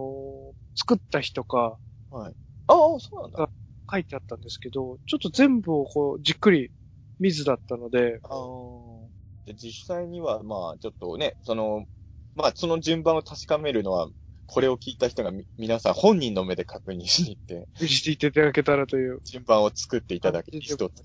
[0.55, 1.79] ー作った日とか
[2.11, 2.37] はい。
[2.69, 3.51] ああ、そうなんだ。
[3.91, 6.73] 書いてあったんですけど、ちょっと全部をこうじっくり
[7.19, 9.11] 見ずだったので、ああ。
[9.47, 11.87] で実際には、まあ、ちょっとね、その、
[12.35, 14.09] まあ、その順番を確かめるのは、
[14.49, 19.21] これを聞いた人がみ皆さん本人の目で確認しに行って、見せていただけたらという。
[19.25, 21.05] 順番を作っていいただき、一つ。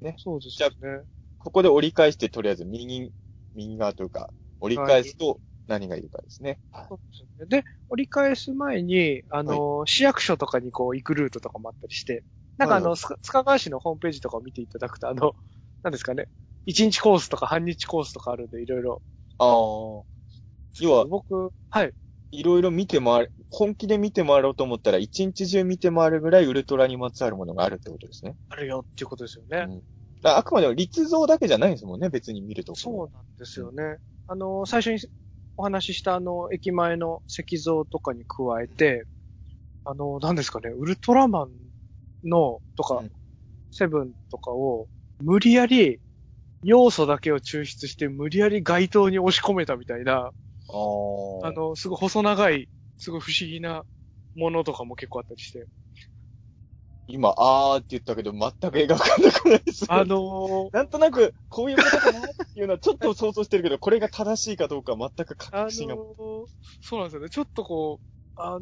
[0.00, 1.04] ねそうですよね。
[1.38, 3.12] ここで折り返して、とりあえず右、
[3.54, 6.58] 右側というか、折り返すと何がいるかですね。
[6.72, 7.46] はいそうですよね。
[7.46, 12.24] で、折り返す前に、あの、市役所とかにこう行くルートとかもあったりして、
[12.56, 15.34] なんかあの、はいスカ塚川市のホームページとかを見ていただくと、あの、
[15.82, 16.28] なんですかね、
[16.66, 19.02] 1日コースとか半日コースとかあるんで、いろいろ。
[19.38, 20.14] ああ。
[20.80, 21.92] 要は、僕、はい。
[22.38, 28.36] いろいろ見て回る、本気で見て回ろうと思ったら、一日中見て回るぐらいウルトラにまつわるものがあるってことですね。
[28.48, 29.66] あるよっていうことですよね。
[29.68, 29.82] うん
[30.26, 32.80] あくまでも立像だけじゃないんですもんね、別に見るところ。
[32.80, 33.98] そうなんですよね。
[34.26, 34.98] あの、最初に
[35.58, 39.04] お話ししたあの、駅前の石像とかに加えて、
[39.84, 41.50] あの、何ですかね、ウルトラマン
[42.26, 43.10] の、とか、うん
[43.76, 44.86] セブンとかを、
[45.20, 45.98] 無理やり、
[46.62, 50.30] 要素だけを抽出して無理やり街灯に押し込めたみたいな、
[50.68, 51.48] ああ。
[51.48, 53.84] あの、すごい細長い、すごい不思議な
[54.34, 55.66] ものとかも結構あったりして。
[57.06, 59.84] 今、あーって言ったけど、全く描かなくないです。
[59.88, 62.22] あのーなんとなく、こういうことかなっ
[62.54, 65.96] ていうのはちょっと想像してるけど、これが正しいかどうか全くあの確信が。
[65.96, 65.98] ー
[66.80, 67.28] そうなんですよね。
[67.28, 68.60] ちょっとこう、あの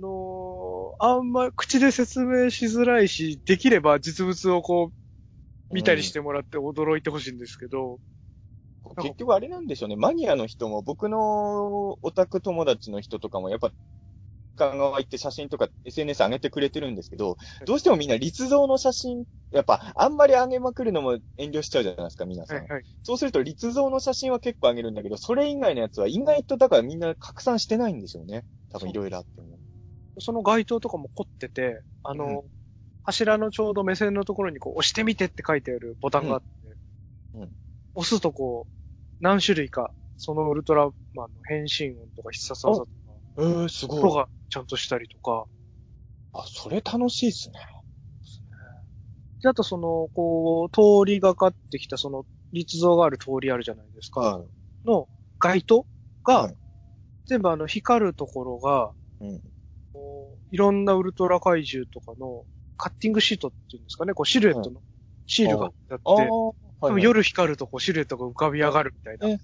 [1.01, 8.01] ーあんま口で説明しづらいし、できれば実物をこう、見たりしてもらって驚いてほしいんですけど、
[8.97, 9.97] 結局あれなんでしょうね。
[9.97, 13.73] マニアの人も、僕のオタク友達の人とかも、やっぱ、
[14.57, 22.57] 香川行って写真とか SNS 上げてくれてるんですけど、どうしてもみんな立像の写真、やっぱ、あんまり上げまくるのも遠慮しちゃうじゃないですか、皆さん。
[22.59, 22.85] はいはい。
[23.03, 28.45] そうすると、立像の写真は結構上げるんだけど、それ以外のやつは意外と、だからみんな拡散してないんでしょうね。
[28.71, 29.59] 多分いろいろあっても。
[30.19, 32.45] その街灯とかも凝ってて、あの、
[33.05, 36.47] 柱のちょうど目線のところにこう押してみてって書いてあるボタンがあって、
[37.35, 37.51] うんうん
[37.95, 38.82] 押すとこう、
[39.23, 42.91] 何種類か、そのウルトラマンの変身音とか必殺技とか、
[43.39, 44.15] えー、すご音。
[44.15, 45.47] がちゃんとしたりとか、
[46.35, 47.55] あ、それ楽しいっすね。
[49.43, 54.21] で、あとその、こう、通りがかってきたその、立像がある通りあるじゃないですか。
[54.21, 54.45] は
[54.85, 55.09] の
[55.39, 55.87] 街灯
[56.25, 56.57] が、はい
[57.27, 59.29] 全部あの、光るところが、い。
[59.29, 59.41] うん。
[59.93, 62.45] こういろんなウルトラ怪獣とかの
[62.77, 64.81] カッティングシートっていうんですかね、こうシルエットの
[65.27, 69.35] シールがあって、ああ、はいはい、夜光るとこうシルエットが浮かび上がるみたいな。
[69.35, 69.39] え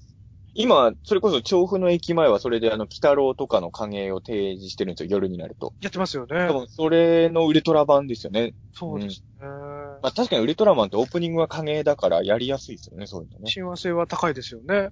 [0.54, 5.72] 今、それこそ調布の駅前はそれであの、北郎とかの影を提示してるんですよ、夜になると。
[5.80, 6.52] やってますよね多。
[6.52, 8.54] 分、それのウルトラ版ですよね。
[8.72, 9.46] そうですね。
[9.46, 13.50] まあ確かにウルトラマンってオープニングは影だからやりやすいですよね、そういうのね。
[13.50, 14.88] 親和性は高いですよね。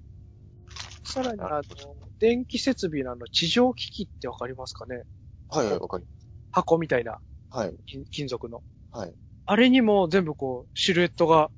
[1.03, 1.61] さらに、あの、
[2.19, 5.03] 電気設備のあの、地上機器ってわかりますかね？
[5.49, 6.05] はいはい、わかり
[6.51, 7.73] 箱みたいなはい。
[7.85, 8.61] 金金属の。
[8.91, 9.13] はい。
[9.45, 11.49] あれにも全部こう、シルエットが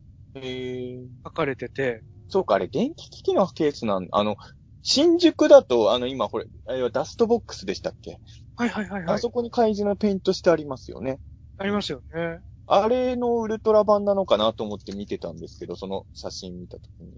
[0.41, 1.07] へー。
[1.23, 4.37] 書かれてて、そうか、あれ、電気機器のケースなんあの、
[4.81, 8.19] 新宿だと、あの、今、これ、あれはダストボックスでしたっけ、
[8.55, 9.15] はいはいはいはい。
[9.15, 11.19] あそこに怪獣のペイントしてありますよね。
[11.57, 12.41] ありますよね。
[12.67, 17.13] あれのウルトラ版なのかなと思って見てたんですけど、その写真見たときに。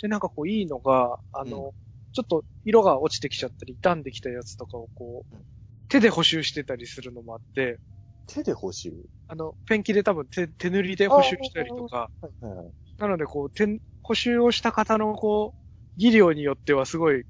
[0.00, 1.72] で、なんかこういいのが、あの、
[2.12, 5.42] ちょっと色が落ちてきちゃったり、傷んできたやつとかをこううん、
[5.88, 7.78] 手で補修してたりするのもあって、
[8.26, 8.92] 手で補修？
[9.28, 12.72] あの、ペンキで多分手手塗りで補修したりとか、はいはいはい。
[12.98, 15.60] なのでこう、手、補修をした方のこう、
[15.96, 17.24] 技量によってはすごい、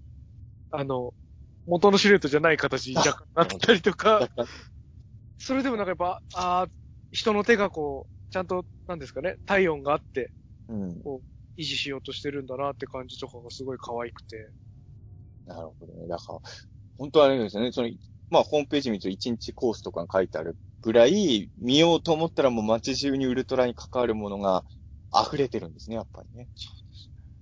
[0.71, 1.15] あの、
[1.67, 4.29] 元のシルエットじゃない形に若干なったりとか、
[5.39, 6.69] それでもなんかやっぱ、ああ、
[7.13, 10.33] 人の手がこう、ちゃんと、なんですかね、体温があって
[10.69, 11.03] うん。
[11.59, 14.51] 維持しようとしてるんだなって感じとかがすごい可愛くて。
[15.47, 16.09] なるほどね。
[16.09, 16.39] だから、
[16.97, 17.73] 本当はあれですよね。
[17.73, 17.91] その、
[18.31, 24.65] まあ、ホームページ見ると1日コースとかが書いてあるぐらい、見ようと思ったらもう街中にウルトラに関わるものが
[25.15, 26.49] 溢れてるんですね、やっぱりね。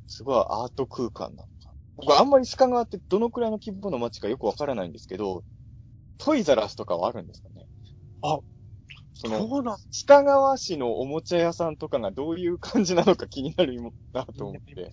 [0.06, 1.74] すごいアート空間なのか。
[1.96, 5.42] 僕あんまり鹿川ってどのくらいの規模の街かよくわからないんですけど、
[6.18, 7.66] トイザラスとかはあるんですかね
[8.22, 8.38] あ、
[9.14, 13.80] その、鹿川市のおもちゃ屋さんとかがどういう感じなのか気になる
[14.12, 14.92] なと思って。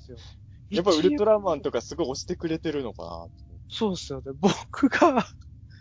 [0.69, 3.27] やっぱウルトラマンとかすごい押してくれてるのかな
[3.69, 4.31] そうですよね。
[4.39, 5.25] 僕が、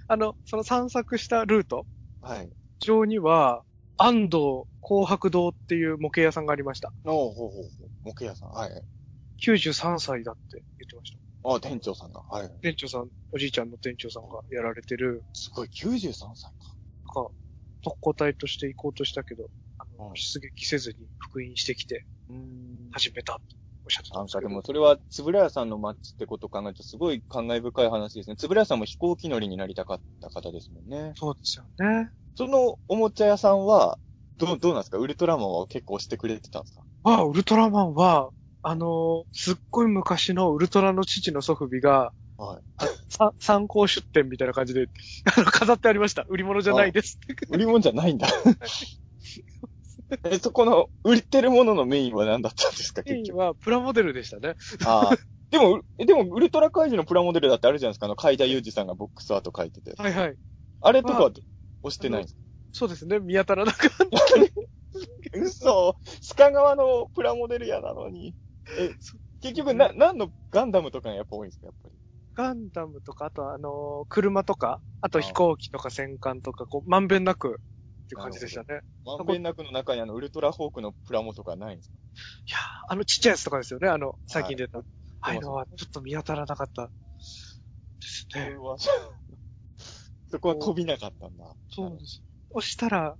[0.08, 1.86] あの、その散策したルート
[2.26, 2.50] はい。
[2.80, 3.62] 上には、
[3.98, 6.92] 安藤紅白堂っていう模型屋さんがありました。
[7.04, 7.88] おうほうほうほう。
[8.02, 8.50] 模型屋さん。
[8.50, 8.70] はい。
[9.44, 11.18] 93歳だって言ってました。
[11.54, 12.22] あ、店長さんが。
[12.28, 12.50] はい。
[12.62, 16.74] 店長さん、おじいちゃんの店長さんがやられてる、すごい、93歳か。
[17.14, 17.30] なんか、
[17.82, 22.88] 特攻隊として行こうとしたけど、あの、うん出撃せずに復員してきてうん。
[22.90, 23.40] 始めた
[23.86, 24.50] おっしゃってたなんんかでですけど。
[24.56, 28.36] もそれは、つぶらやさんのマッチってことを考えるとすごい感慨深い話ですね。
[28.36, 31.12] つぶらやさんも飛行機乗りになりたかった方ですもんね。
[31.14, 32.10] そうですよね。
[32.36, 33.98] そのおもちゃ屋さんは、
[34.38, 34.98] どう、どうなんですか？
[34.98, 36.82] ウルトラマンは結構押してくれてたんですか？
[37.04, 38.30] まあ、ウルトラマンは、
[38.62, 42.62] あのすっごい昔のウルトラの父の祖父母が、はい。
[43.08, 44.88] さ参考出店みたいな感じで、
[45.36, 46.24] あの、飾ってありました。
[46.28, 47.46] 売り物じゃないですって。
[47.48, 48.28] 売り物じゃないんだ。
[50.24, 53.36] え、そこの、売ってるもののメインは何だったんですかメイ結局？
[53.36, 54.54] ンはプラモデルでしたね。
[54.86, 55.16] ああ。
[55.50, 58.06] でも、えでも、ウルトラ怪獣のプラモデルだってあるじゃないですか。
[58.06, 59.94] あの、海田裕二さんがボックスアート書いてて。
[59.96, 60.36] はいはい。
[60.80, 61.30] あれとかは
[61.82, 62.40] 押してないんですか？
[62.72, 63.20] そうですね。
[63.20, 63.96] 見当たらなかった。
[65.38, 65.96] 嘘
[66.36, 68.34] 鹿川のプラモデル屋なのに。
[68.78, 68.90] え、
[69.40, 71.96] 結局な、何のガンダムとかがやっぱ多いんですかやっぱり？
[72.34, 77.60] ガンダムとか、あとあのー車とか、あと飛行機とか戦艦とか、こう、まんべんなく
[78.06, 78.80] っていう感じでしたね。
[79.04, 81.94] まんべんなくの中にあの、ウルトラホークのプラモとかないんですか？
[82.46, 82.60] いやー
[82.92, 83.88] あのちっちゃいやつとかですよね。
[83.88, 84.78] あの、最近出た。
[84.78, 84.82] あ
[85.20, 86.90] あいいうのはちょっと見当たらなかったで
[88.00, 88.56] すね。
[90.28, 91.44] そこは飛びなかったんだ。
[91.68, 92.22] そうです。
[92.50, 93.16] 押したら、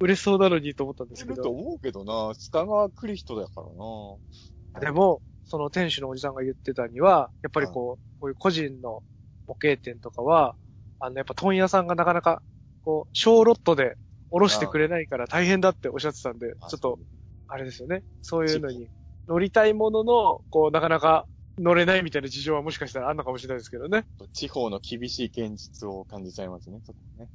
[0.00, 1.42] 売れそうなのにと思ったんですけど。
[1.42, 4.80] と思うけどな、鹿川来る人だからな。
[4.80, 9.02] でも、その店主のおじさんが言ってたには、やっぱりこう、こういう個人の
[9.46, 10.56] 模型店とかは、
[11.00, 12.42] あの、やっぱ問屋さんがなかなか、
[12.82, 13.96] こう、小ロットで
[14.30, 17.00] おろしてくれないから大変だっておっしゃってたんで、ちょっと、
[17.48, 18.04] あれですよね。
[18.22, 18.88] そういうのに
[19.28, 21.26] 乗りたいものの、こう、なかなか
[21.58, 24.06] 乗れないみたいな事情はもしかしたらあるのかもしれないですけどね。
[24.32, 27.28] 地方の厳しい現実を感じちゃいますね、そこね。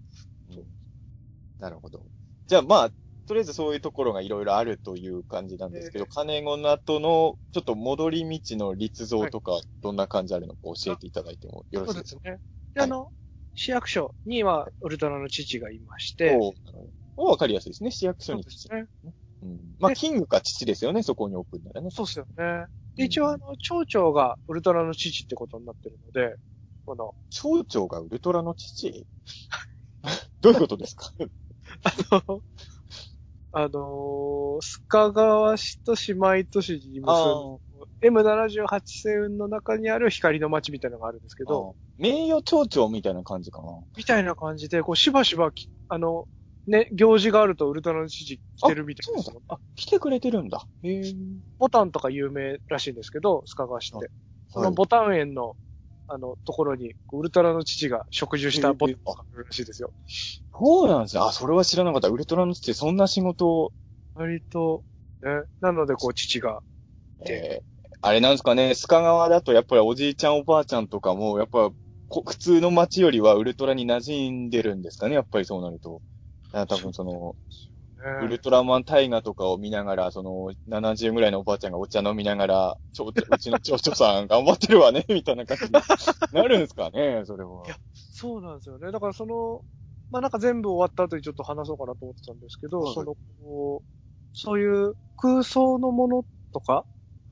[0.50, 0.68] うん、
[1.60, 2.06] なるほど。
[2.48, 2.92] じゃあまあ、
[3.28, 12.08] とりあえずそういうところがいろいろあるという感じなんですけど、え金子の後の、ちょっと戻り道の立像とか、どんな感じあるのか教えていただいてもよろしいでか？
[12.08, 12.40] そうですすね。
[12.74, 13.12] で、あの、
[13.56, 16.54] 市役所にはウルトラの父がいまして、お
[17.18, 17.92] おわかりやすいですね。
[17.92, 18.86] 市役所にそうですね。
[19.44, 19.60] うん。
[19.80, 21.90] まあ、でキングか父ですよね、そこに置くんならね。
[21.90, 22.66] そうですよね。
[22.98, 26.36] で、一応あの、町長がウルトラの父ってことになってるので、
[26.86, 29.06] この、町長がウルトラの父？
[30.42, 31.12] どういうことですか？
[31.84, 32.42] あの、
[33.54, 33.72] あのー、
[34.62, 37.60] 須賀川市と姉妹都市に結あぶ
[38.02, 43.80] M78 星雲の中にある光の街みたいなのがあるんですけど、名誉町長みたいな感じかな。
[43.98, 46.28] みたいな感じで、こう、しばしばき、あの、
[46.68, 49.42] ね、行事があるとウルトラの父来てるみたいですよ。
[49.48, 50.66] あ、来てくれてるんだ。
[50.84, 51.14] へえ。
[51.60, 54.10] ボタンとか有名らしいんですけど、須賀川市って。
[54.50, 55.56] そのはいボタン園の、
[56.08, 59.92] あの、ところに、ウルトラの父が植樹したボタンがあるらしいですよ。
[60.54, 61.26] そうなんですよ。
[61.28, 62.08] あ、それは知らなかった。
[62.10, 63.74] ウルトラの父、そんな仕事を、
[64.14, 64.84] 割と、
[65.22, 66.75] ね、なので、こう、父が、えー
[68.02, 71.72] あれなんですかね、須賀川だとやっぱりおじいちゃんおばあちゃんとかも、やっぱ
[72.08, 76.02] こ普通の街よりはウルトラに馴染んでるんですかね、やっぱりそうなると。
[76.52, 77.36] 多分その、
[78.22, 85.72] ウねルトラマン大河とかを見ながら、その、70ぐらいのおばあちゃんがお茶飲みながら、ちょううちの長女さん頑張ってるわね、 みたいな感じに
[86.32, 87.64] なるんですかね、それは。
[87.66, 88.92] いやそうなんですよね。
[88.92, 89.62] だからその、
[90.12, 93.16] まあ、なんか全部終わった後にちょっと話そうかなと思ってたんですけど、はいその、
[94.34, 96.86] そういう空想のものとか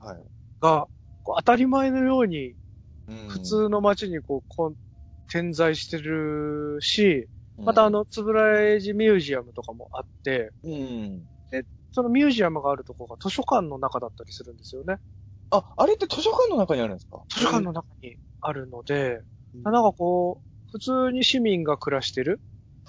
[0.04, 0.24] はい。
[0.60, 0.88] が、
[1.22, 2.54] こう当たり前のように
[3.08, 4.76] うん普通の街にこう、こう
[5.30, 7.28] 点在してるし、
[7.58, 11.26] またあ、の、つぶらエイジミュージアムとかもあって、うん。
[11.92, 14.96] そのミュージアムがあるところが図書館の中だったりするんですよね。
[15.50, 17.22] あ、あれって図書館の中にあるんですか？
[17.28, 19.20] 図書館の中にあるので、
[19.54, 22.40] うんなんかこう、普通に市民が暮らしてる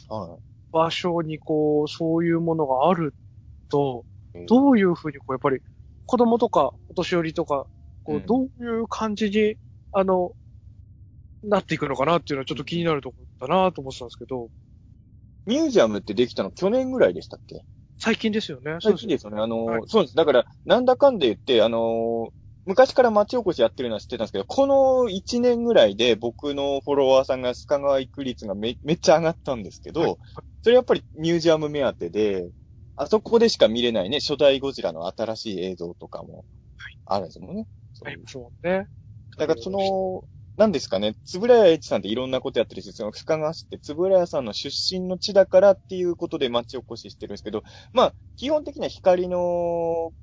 [0.09, 0.39] は
[0.71, 3.15] 場所にこう、そういうものがある
[3.69, 4.05] と、
[4.35, 4.45] い。
[4.47, 5.59] どういうふうにこう、やっぱり
[6.05, 7.67] 子供とかお年寄りとか、
[8.03, 9.57] こうどういう感じに、
[9.93, 10.33] あの、
[11.43, 14.49] なっていくのかなっていうのはちょっと気になるところだなと思ってたんですけど、
[15.45, 17.63] ミュージアムってできたの去年ぐらいでしたっけ？
[17.97, 18.77] 最近ですよね。
[18.81, 19.41] 最近ですよね。
[19.41, 19.83] あのーはい。
[19.87, 20.15] そうです。
[20.15, 22.29] だから、なんだかんで言って、あのー
[22.67, 30.17] 昔から町おこしやってるのは知ってたんですけど、この1年ぐらいで僕のフォロワーさんが須賀川行く率がめめっちゃ上がったんですけど、はい。
[30.63, 32.49] それやっぱりミュージアム目当てで、
[32.95, 36.43] あそこでしか見れないね、初代ゴジラの新しい映像とかも
[37.05, 37.67] あるんですもんね。
[37.93, 38.87] そうありますもんね。
[39.37, 40.23] だからその、
[40.57, 50.13] なんですかね、つぶらやえちさんっていろんなことやってるし、その深川市ってつぶらやさんの出身の地だからっていうことで町おこししてるんですけど、まあ、基本的には光の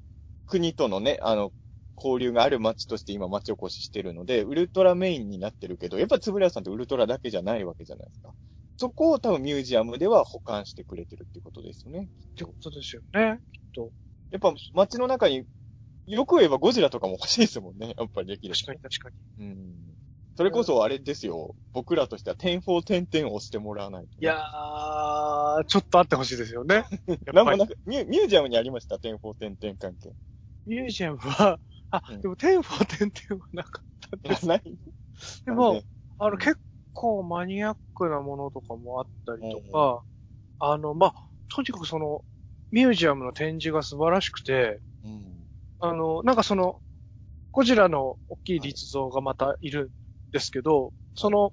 [0.46, 1.52] 国とのね、あの、
[1.96, 8.32] 交流がある町として今町おこししてるので、ウルトラメインになってるけど、やっぱつぶらやさんってウルトラだけじゃないわけじゃないですか。
[8.78, 12.08] そこを多分ミュージアムでは保管してくれてるっていうことですよね。
[12.32, 13.38] ってことですよね。
[13.52, 13.90] きっと。
[14.30, 15.44] やっぱ街の中に、
[16.06, 17.94] よく言えばゴジラとかも欲しいですもんね。
[17.98, 18.54] やっぱりできる。
[18.54, 19.44] 確かに確かに。
[19.46, 19.98] うん
[20.34, 21.54] それこそあれですよ。
[21.74, 26.86] 僕らとしては点4点々を押してもらわないとね、いやー、ちょっとあってほしいですよね。
[27.34, 30.14] なんもなく、ミュミュージアムにありました点4点々関係。
[30.64, 34.48] ミュージアムは、あうん、でもテンフォーテンテンはなかったんです。
[34.48, 34.62] ない
[35.44, 35.84] でも、ね
[36.18, 36.58] あの、結
[36.94, 40.02] 構マニアックなものとかもあったりとか、
[40.60, 41.14] あの、まあ、
[41.48, 42.24] とにかくその、
[42.70, 45.31] ミュージアムの展示が素晴らしくて、うん。
[45.82, 46.80] あの、なんかその、
[47.52, 49.90] ゴジラの大きい立像がまたいるん
[50.32, 51.52] ですけど、その、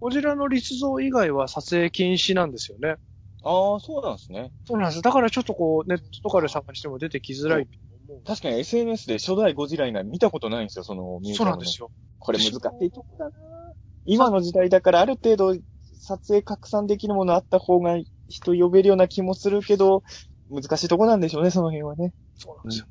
[0.00, 2.96] ゴジラの立像以外は撮影禁止なんですよね。
[3.42, 4.52] ああ、そうなんですね。
[4.64, 5.02] そうなんです。
[5.02, 7.70] だからちょっとこう、ネットとかで探しても出てきづらいと
[8.10, 8.22] 思う。
[8.24, 11.36] 確かに SNS で初代ゴジラ以外見たことないんですよ、そのミュージア。
[11.36, 11.90] そうなんですよ。
[12.18, 13.32] これ難しいとこだな
[14.04, 15.54] 今の時代だからある程度
[16.00, 17.98] 撮影拡散できるものあった方が
[18.28, 20.02] 人呼べるような気もするけど、
[20.50, 22.14] 難しいとこなんでしょうね、その辺はね。
[22.34, 22.86] そうなんですよ。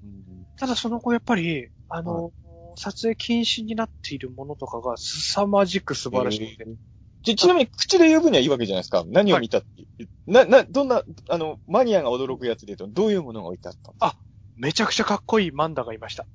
[0.58, 2.32] ただその後やっぱり、あの、
[2.76, 6.68] 撮影禁止になっているものとかが凄まじく素晴らしくて。
[7.24, 9.04] ちちなみに口で言う分にはいいわけじゃないですか。
[9.08, 9.68] 何を見たって。
[10.28, 13.98] な、な、どんな、あの、マニアが驚くやつで言うと、どういうものが置いてあったの？
[14.56, 16.28] めちゃくちゃかっこいいマンダがいました。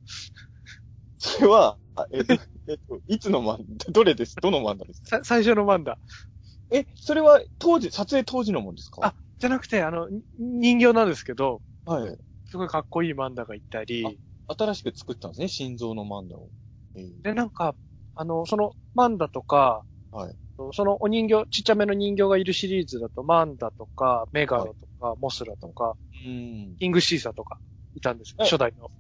[1.18, 4.37] それは、あえっと、 えっと、いつのマンダ、どれです？
[4.41, 5.11] どのマンダですか？
[5.11, 5.99] さ最初のマンダ。
[6.70, 9.03] え、それは当時、撮影当時のもんですか？
[9.09, 12.23] あ、じゃなくて、あの、に人形なんですけど、はい。
[12.53, 16.51] すごいかっこいいマンダがいたり、新しく作ったんですね、心臓のマンダを。
[16.95, 17.75] えーで、なんか、
[18.15, 20.37] あの、その、マンダとか、はい。
[20.73, 25.97] そのお人形、ちっちゃめの人形がいるシリーズだと、マンダとか、メガロとか、モスラとか、
[26.27, 26.77] うん。
[26.79, 27.59] キングシーサーとか、
[27.95, 28.37] いたんですよ。
[28.41, 28.91] え初代の。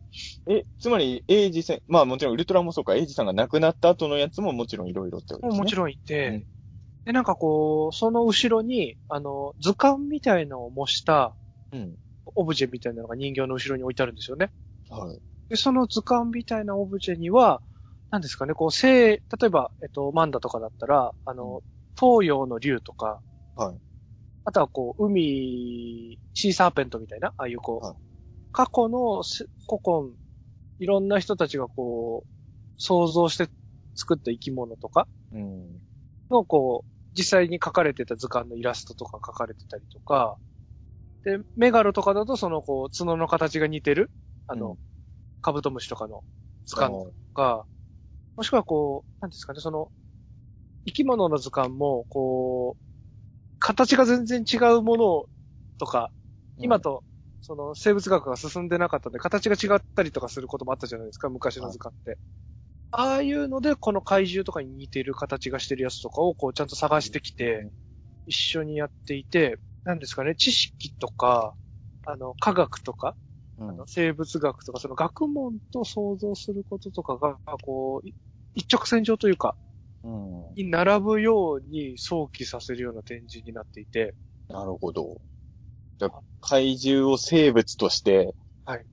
[0.46, 5.58] え、つまり、エイジ戦、まあもちろんウルトラもそうか、エイジさんが亡くなった後のやつももちろんいろいろってことですね。
[5.58, 6.46] もちろろんいて、うん
[7.04, 11.34] で、なんかこう、その後ろに、あの、図鑑みたいのを模した、
[11.72, 11.76] ん。
[11.76, 11.96] うん。
[12.34, 14.50] オブジェみたいなのが人形の後ろに置いてあるんですよね。
[14.88, 15.18] はい。
[15.48, 17.62] で、その図鑑みたいなオブジェには、
[18.10, 21.62] 何ですかね、こう、生、例えば、えっと、マンダとかだったら、あの、
[21.98, 23.20] 東洋の竜とか、
[23.54, 23.76] はい。
[24.44, 27.96] あとはこう、海、シーサーペントみたいな、ああいうこう、はい
[28.52, 30.14] 過去のせ古今、
[30.78, 32.28] いろんな人たちがこう、
[32.76, 33.48] 想像して
[33.94, 35.82] 作った生き物とかうん。
[36.30, 40.36] のこう、実際に描かれてた図鑑のイラストとか描かれてたりとか、
[41.24, 44.10] で、メガロとかだとそのこう、角の形が似てる、
[44.46, 44.78] あの、うん。
[45.40, 46.24] カブトムシとかの
[46.66, 47.66] 図鑑とか、
[48.36, 49.90] もしくはこう、なんですかね、その、
[50.86, 52.82] 生き物の図鑑も、こう、
[53.60, 55.24] 形が全然違うもの
[55.78, 56.12] とか、
[56.60, 57.04] 今、と、
[57.40, 62.18] その生物学が進んでなかったんで、形が違ったりとかすることもあったじゃないですか、昔の図鑑って。
[62.90, 67.66] ああいうので、この怪獣とかに似てる形がしてるやつとかを、こう、ちゃんと探してきて、
[68.26, 71.54] 一緒にやっていて、なんですかね、知識とか、
[72.06, 73.16] あの、科学とか、
[73.58, 78.14] うん、あの生物学とか、その学問と想像することとかが、こう、い
[78.54, 79.56] 一直線上というか、
[80.04, 80.54] うん。
[80.54, 84.14] に並ぶように想起させるような展示になっていて、
[84.48, 85.20] なるほど。
[85.98, 88.84] じゃあ怪獣を生物として、はい。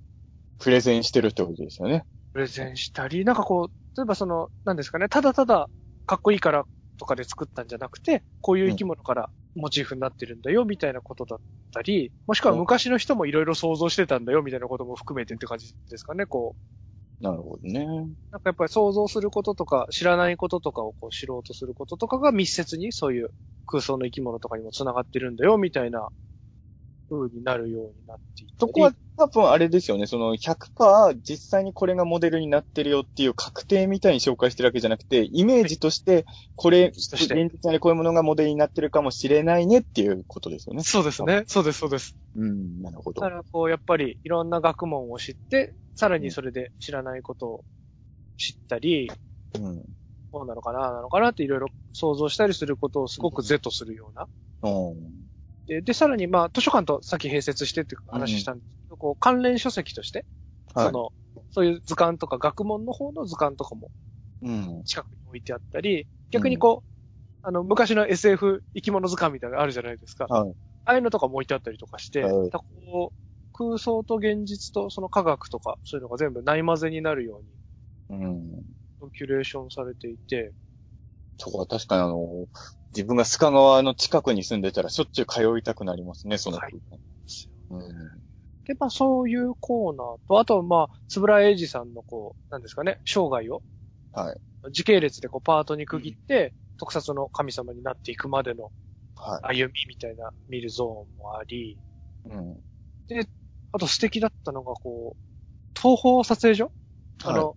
[0.60, 2.06] プレゼンしてるってことですよね。
[2.34, 5.70] プレゼンしたり、なんかこう、例えばその、なんですかね、ただただ
[6.06, 6.66] かっこいいから
[6.98, 11.40] とかで作ったんじゃなくて、こういう生き物からモチーフになってるんだよ、みたいなことだっ
[11.74, 16.60] たり、もしくは昔の人もいろいろ想像してたんだよ、みたいなことも含めてって感じですかね、こう。
[17.22, 18.16] なるほどね。
[18.32, 23.30] なんかやっぱり想像することとか、知らないこととかをこう知ろうとすることとかが密接にそういう
[23.66, 26.10] 空想の生き物とかにも繋がってるんだよ、みたいな
[27.10, 30.08] 風になるようになっていたりそこは多分あれですよね。
[30.08, 40.84] その100%実際にこれがモデルになってるよっていう確定みたいに紹介してるわけじゃなくて、イメージとして、これ、現実にこういうものがモデルになってるかもしれないねっていうことですよね。
[40.84, 41.44] そうですね。
[41.48, 42.16] そうです、そうです。
[42.36, 43.36] うん、なるほどだか。
[43.36, 47.66] らこう、やっぱりいろんな学問を知って、さらにそれで知らないことを
[48.38, 49.12] 知ったり、
[49.56, 49.84] うん。
[50.32, 54.28] こうなのかな、なのかなっていろいろ想像したりすることをすごく是とするような。
[54.62, 55.29] うん。
[55.70, 60.26] で、でさらにまあ図書館とさっき併設してって話したんですけど、こう関連書籍として、
[60.74, 60.92] はいそ。
[60.92, 61.12] の、
[61.52, 63.92] そういう図鑑とか学問の方の図鑑とかも
[64.42, 64.84] うん。
[64.84, 70.26] 近くに置いてあったり、逆にこう、あの、昔の SF 生き物図鑑みたいなのあるじゃないですか。
[70.26, 70.54] はい。
[70.86, 73.20] ああいうのとかも置いてあったりとかして、はいこう
[73.52, 77.42] 空想と現実とその科学とか、そういうのが全部ない混ぜになるよ
[78.10, 78.64] うに、うん。
[79.14, 80.54] キュレーションされていて、
[81.40, 82.48] そこは確かにあの、
[82.94, 87.00] 自分が須賀川の近くに住んでたらしょっちゅう通いたくなりますね、その空間。
[87.72, 88.24] うん。
[88.66, 93.64] で、まあそういうコーナーと、あとはまあ、つぶらえいじさんのこう、なんですかね、生涯を
[94.12, 94.72] はい。
[94.72, 98.72] 時系列でこうパートに区切って、特撮の神様になっていくまでの
[99.16, 101.78] は歩みみたいな見るゾーンもあり、
[102.26, 102.30] い。
[102.30, 102.64] うん。
[103.72, 106.72] あと素敵だったのがこう、東宝撮影所？
[107.24, 107.56] あの、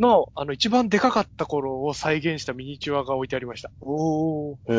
[0.00, 3.70] の、あの、一番でかかった頃を再現したミニチュアが置いてありました。
[3.80, 4.56] おー。
[4.68, 4.74] へ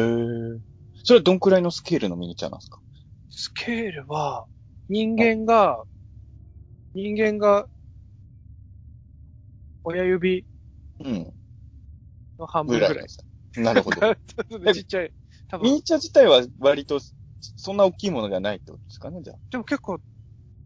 [0.58, 0.62] え。
[1.04, 2.82] それはどんくらいのスケールのミニチュアなんですか？
[3.30, 4.46] スケールは、
[4.90, 5.84] 人間が、
[6.94, 7.68] 人間が、
[9.84, 10.46] 親指
[11.00, 11.34] うん。
[12.40, 13.10] の半分ぐらいぐらいで。
[13.10, 13.26] す。
[13.56, 14.02] なるほど。
[14.74, 15.14] ちっちゃい。
[15.48, 17.00] 多分、ミニチュア自体は割と、
[17.40, 20.00] そんな大きいものではないってことですかね、じゃでも結構、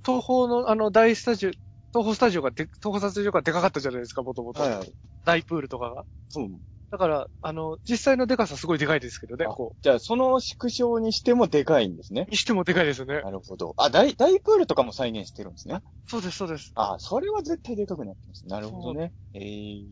[0.05, 1.51] 東宝のあの大スタジオ、
[1.95, 4.61] 東宝スタジオがで、東宝撮影所がでかかったじゃないですか、もともと。
[4.61, 4.93] はい。
[5.25, 6.05] 大プールとかが。
[6.35, 6.59] うん。
[6.91, 12.31] だから、あの、実際のでかさすごいでかいですけどね、あこじゃあ、その縮小にしてもでかいんですねう。。
[12.31, 13.21] にしてもでかいですよね。
[13.21, 13.73] なるほど。
[13.77, 15.79] あ、大、大プールとかも再現してるんですね。
[16.07, 16.73] そうです、そうです。
[16.75, 18.45] あ、それは絶対でかくなってます。
[18.45, 19.13] なるほどね。
[19.33, 19.85] ええ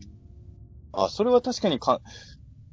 [0.92, 2.02] あ、それは確かにか、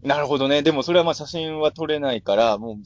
[0.04, 0.62] なるほどね。
[0.62, 2.78] でもそれはまあ写真は撮れないから、も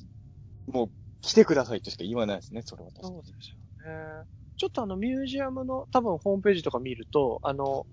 [0.68, 0.90] う、もう
[1.22, 3.14] 来てくださいとしか言わないですね、それは確かに。
[3.16, 4.35] そうですよね。
[4.58, 7.86] ちょっとあの、ミュージアムの多分ホームページとか見ると、あの、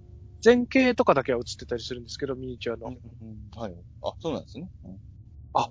[0.45, 2.89] 前景とかだけは映ってたりするんですけど、ミニチュアの。
[2.89, 3.75] うんうんはい。
[4.03, 4.69] あ、そうなんですね。
[4.85, 4.99] うん
[5.55, 5.71] あ、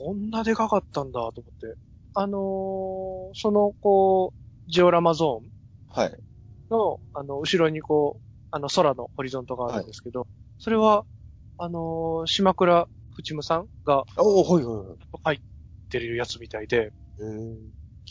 [0.00, 1.78] こんなでかかったんだと思って。
[2.14, 5.48] あのーその、こう、ジオラマゾーン
[5.88, 6.18] はい。
[6.70, 10.26] の、あの、後ろにこう、あの、空のホリゾントがあるんですけど、
[10.58, 11.04] それは、
[11.58, 14.98] あのー島倉淵夢さんがおおはいはいはい。
[15.24, 15.38] 入っ
[15.88, 17.56] てるやつみたいで、えー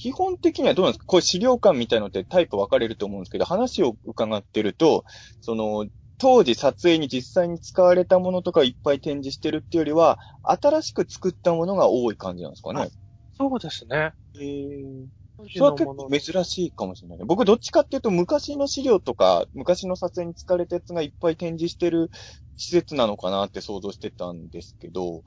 [0.01, 1.05] 基本的にはどうなんですか？
[1.05, 5.05] これ資料館みたいのってタイプ分かれると思うんですけど、話を伺ってると、
[5.41, 5.87] その、
[6.17, 12.89] 当時撮影に実際に使われたものとかいっぱい展示してるっていうよりは、新しく作ったものが多い感じなんですかね？
[13.37, 14.13] そうですね。
[14.35, 15.05] へー
[15.53, 17.25] それは結構珍しいかもしれないね。
[17.25, 22.11] 僕どっちかっていうと昔の資料とか、昔の撮影に使われたやつがいっぱい展示してる
[22.57, 25.23] 施設なのかなって想像してたんですけど、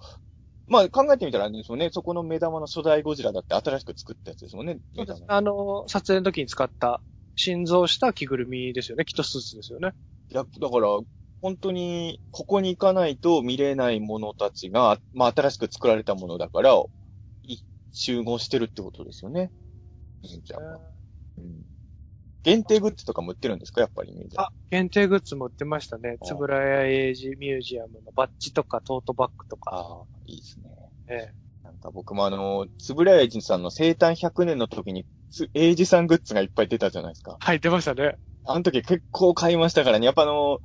[0.67, 4.79] まあ考えてみたらあれですよね、そこの目玉の初代ゴジラだって新しく作ったやつですもんね。
[4.95, 7.03] そうですあの、撮影の時に使った
[7.37, 9.05] 心臓した着ぐるみですよね。
[9.05, 9.93] きっとスーツですよね。
[10.31, 10.89] いや、だから、
[11.43, 16.83] 本当に、ここに行かないと見れないものたちが、まあ新しく作られたものだから、
[17.43, 17.59] い
[17.93, 19.51] 集合してるってことですよね。
[20.23, 20.79] ミュー
[21.39, 21.74] うん
[22.45, 23.81] 限定グッズとかも売ってるんですか？
[23.81, 24.47] やっぱりミュージアム。
[24.47, 26.19] あ、限定グッズも売ってましたね。
[26.21, 29.71] あつぶらや英治ミュージアムのバッジとかトートバッグとか。
[29.73, 30.67] ああ、いいですね。
[31.09, 31.33] え
[31.65, 37.39] なんか僕もあの、つぶらやじさんの生誕100年の時に、つ、エイジさんグッズがいっぱい出たじゃないですか。
[37.41, 38.17] はい、出ましたね。
[38.45, 40.05] あの時結構買いましたからね。
[40.05, 40.59] やっぱあの、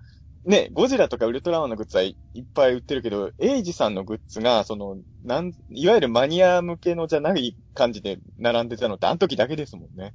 [0.46, 10.14] ね、ゴジラとかウルトラマンのグッズはいいっぱい売ってるけど、エイジさんのグッズが、その、なん、いわゆるマニア向けのじゃない感じで並んでたのってあの時だけですもんね。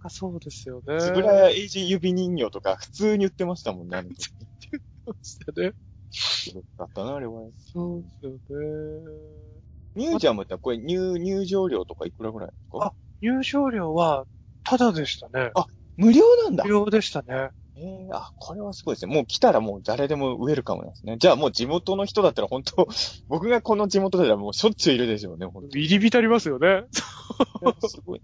[0.00, 0.98] かそうですよね。
[1.00, 3.96] つぶらやエイジ指人形とか普通に売ってましたもんね。
[3.98, 4.16] あの時
[5.06, 5.72] ましたね。
[6.78, 7.42] だったな、あれは。
[7.72, 8.38] そうですよね。
[9.94, 12.86] ミュージアムってこれ入、入場料とかいくらぐらいですか？
[12.86, 14.24] あ入場料は、
[14.64, 15.50] ただでしたね。
[15.54, 16.70] あ無料なんだ無。
[16.70, 17.50] 料でしたね。
[17.76, 19.14] ええあ、これはすごいですね。
[19.14, 21.16] もう来たらもう誰でもウェルカムなんですね。
[21.18, 22.88] じゃあもう地元の人だったら本当、
[23.28, 26.82] 僕がこの地元だったらもうしょっちゅういるでしょうね、本当入り浸りますよね。
[27.86, 28.22] すごい。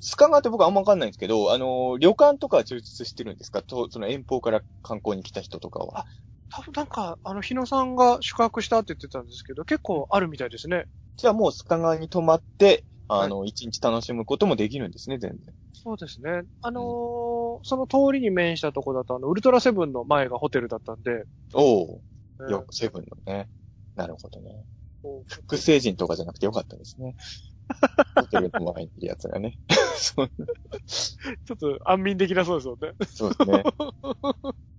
[0.00, 3.62] スカガって僕あんまわかんないんですけど、あのー旅館とかは充実してるんですか？
[3.62, 6.06] と、その遠方から観光に来た人とかは。
[6.50, 10.86] 多分なんか、あの、日野さんが宿泊したって言ってたんですけど、結構あるみたいですね。
[11.16, 15.54] じゃあもうスカガに泊まって、あの、一、日楽しむこともできるんですね、全然。
[15.72, 16.42] そうですね。
[16.62, 21.62] あのーその通りに面したとこだと、あの、ウルトラセブンの前がホテルだったんで、お
[21.96, 22.02] お
[22.40, 23.48] えーよ、セブンのね。
[23.94, 24.64] なるほどね。
[25.26, 27.14] 複製人とかじゃなくてよかったですね。
[28.14, 29.58] ホテルの前にいるやつがね。
[29.96, 30.30] そう
[30.86, 32.94] ちょっと安眠できなそうですよね。
[33.06, 33.64] そうですね。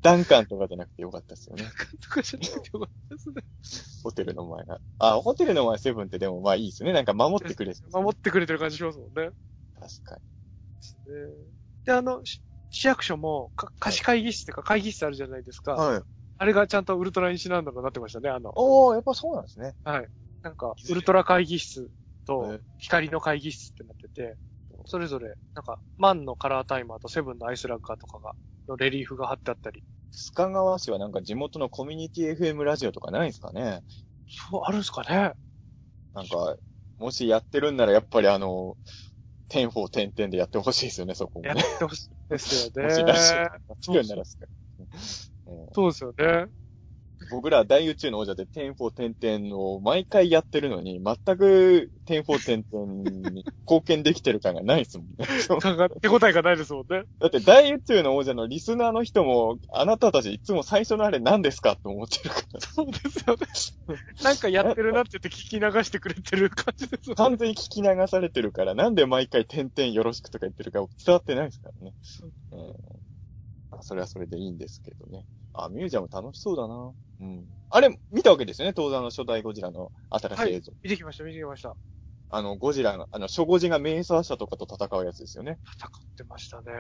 [0.02, 1.64] ダンカンとかじゃなくてよかったですよね。
[2.02, 3.36] とかじゃなくてよかったですね。
[4.04, 4.80] ホテルの前が。
[4.98, 6.94] あ、ホテルの前セブンってでもまあいいですね。
[6.94, 9.32] なんか守ってくれて、守ってくれてる感じしますもんね。
[9.80, 10.22] 確かに。
[11.86, 15.74] で、あの、し市役所も、か貸し会議室っていうか会議室あるじゃないですか。
[15.74, 16.02] はい。
[16.38, 18.30] あれがちゃんとウルトラにちなんだのになってましたね。
[18.30, 19.76] あの、おー、やっぱそうなんですね。
[19.84, 20.08] はい。
[20.42, 21.92] なんか、ウルトラ会議室
[22.26, 24.38] とえ、光の会議室ってなってて、
[24.86, 28.34] それぞれ、なんか、マンのカラータイマーとセブンのアイスラッガーとかが、
[28.68, 29.84] のレリーフが貼ってあったり。
[30.14, 33.82] 須賀川市はなんか地元のコミュニティ FM ラジオとかないんですかね？
[34.28, 35.34] そう、あるんですかね？
[36.14, 36.58] なんか、
[36.98, 38.78] もしやってるんならやっぱりあの、
[39.48, 41.64] テンフォーテンテンでやってほしいですよね、そこもやっね。
[41.80, 43.50] てほしいですよ もしラジオね。
[43.68, 44.46] やってるんならですか
[44.80, 46.52] うんそうですよね。
[47.30, 49.16] 僕ら大宇宙の王者でテンフォーテン
[49.50, 55.28] テンを毎回やってるのに、全くテンフォーテンテンに貢献できてる感がないですもんね。
[56.02, 57.04] 手応えがないですもんね。
[57.20, 62.60] だって大宇宙の王者のリスナーの人も、あなたたちいつも最初のあれ何ですかって思ってるから。
[62.60, 63.98] そうですよね。
[64.24, 67.16] なんかやってるなって言って聞き流してくれてる感じですもんね。
[67.16, 71.94] 完全に聞き流されてるから、なんで毎回点々よろしくとか言ってるか伝わってないですからね。
[72.52, 72.60] うん。
[73.70, 75.26] まあそれはそれでいいんですけどね。
[75.54, 76.94] あ、ミュージアム楽しそうだな。
[77.20, 77.50] うん。
[77.70, 80.74] あれ、見たわけですよね、東山の初代ゴジラの新しい映像。
[80.84, 81.76] 見てきました、見てきました。
[82.30, 85.60] あの、ゴジラが、あの、初ゴジがメイサー社とかと戦うやつですよね。
[85.66, 86.72] 戦ってましたね。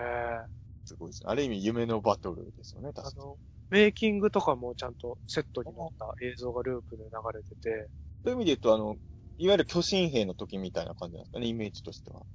[0.86, 1.30] すごいですね。
[1.32, 3.11] ある意味夢のバトルですよね、確かに。
[3.11, 3.38] あの、
[3.69, 7.91] メイキングとかもちゃんとセットになった映像がループで流れてて、
[8.26, 8.97] そういう意味で言うと、あの、
[9.38, 12.26] いわゆる巨神兵の時みたいな感じなんですかね、イメージとしては。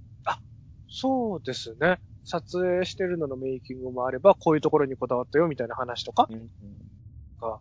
[0.89, 2.01] そうですね。
[2.27, 6.77] 撮影してるののメイキングもあれば、こういうところにこだわったよみたいな話とかうん、うん。
[7.41, 7.61] が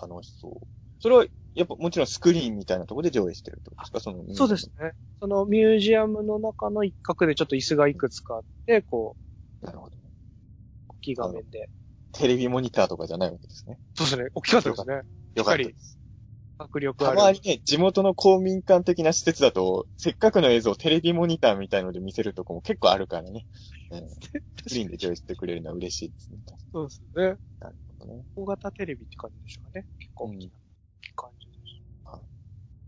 [0.00, 0.66] 楽しそう。
[0.98, 4.00] それは、やっぱもちろんスクリーンみたいなところで上映してるってことですか？
[4.00, 4.70] その、そうです。
[4.80, 4.92] ね。
[5.20, 9.16] そのミュージアムの中の一角でちょっと椅子がいくつかあって、こ
[9.62, 9.96] なるほど。
[9.96, 10.00] う、
[10.88, 11.70] 大きい画面で。
[12.12, 13.78] テレビモニターとかじゃないわけですね。
[13.94, 14.30] そうですね。
[14.34, 15.02] 大きかったですね。
[15.34, 15.98] よかったです。
[16.58, 17.16] 迫力ある。
[17.18, 23.46] たまにね、地元の公民館的な施設だと、せっかくの映像をテレビモニターみたいので見せるとこも結構あるからね。
[23.90, 24.08] うん。
[24.10, 26.38] スクリーンで上映してくれるのは嬉しいですね。
[26.72, 27.36] そうですね。
[27.60, 28.24] なるほどね。
[28.36, 29.86] 大型テレビって感じでしょうかね。
[29.98, 30.50] 結構大きな
[31.16, 31.82] 感じです。
[32.04, 32.22] はい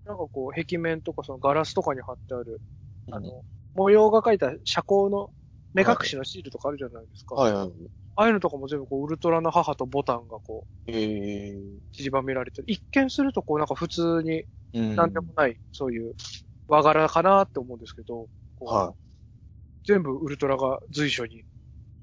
[0.05, 2.63] なんかこう、壁面とかそのガラスとかに貼ってある、
[3.11, 3.45] あうんの、
[3.75, 5.31] 模様が描いた車高の
[5.75, 7.35] 目隠しのシールとかあるじゃないですか。
[7.35, 7.73] はいはい。
[8.17, 12.65] ああいうのとかも全部こう、ウルトラの母とボタンがこう、ええ散りばめられてる。
[12.69, 14.97] 一見するとこう、なんか普通にうん。
[14.97, 16.15] なんでもない、そういう
[16.69, 18.29] 和柄かなって思うんですけど、
[18.61, 18.97] は
[19.85, 21.45] 全部ウルトラが随所に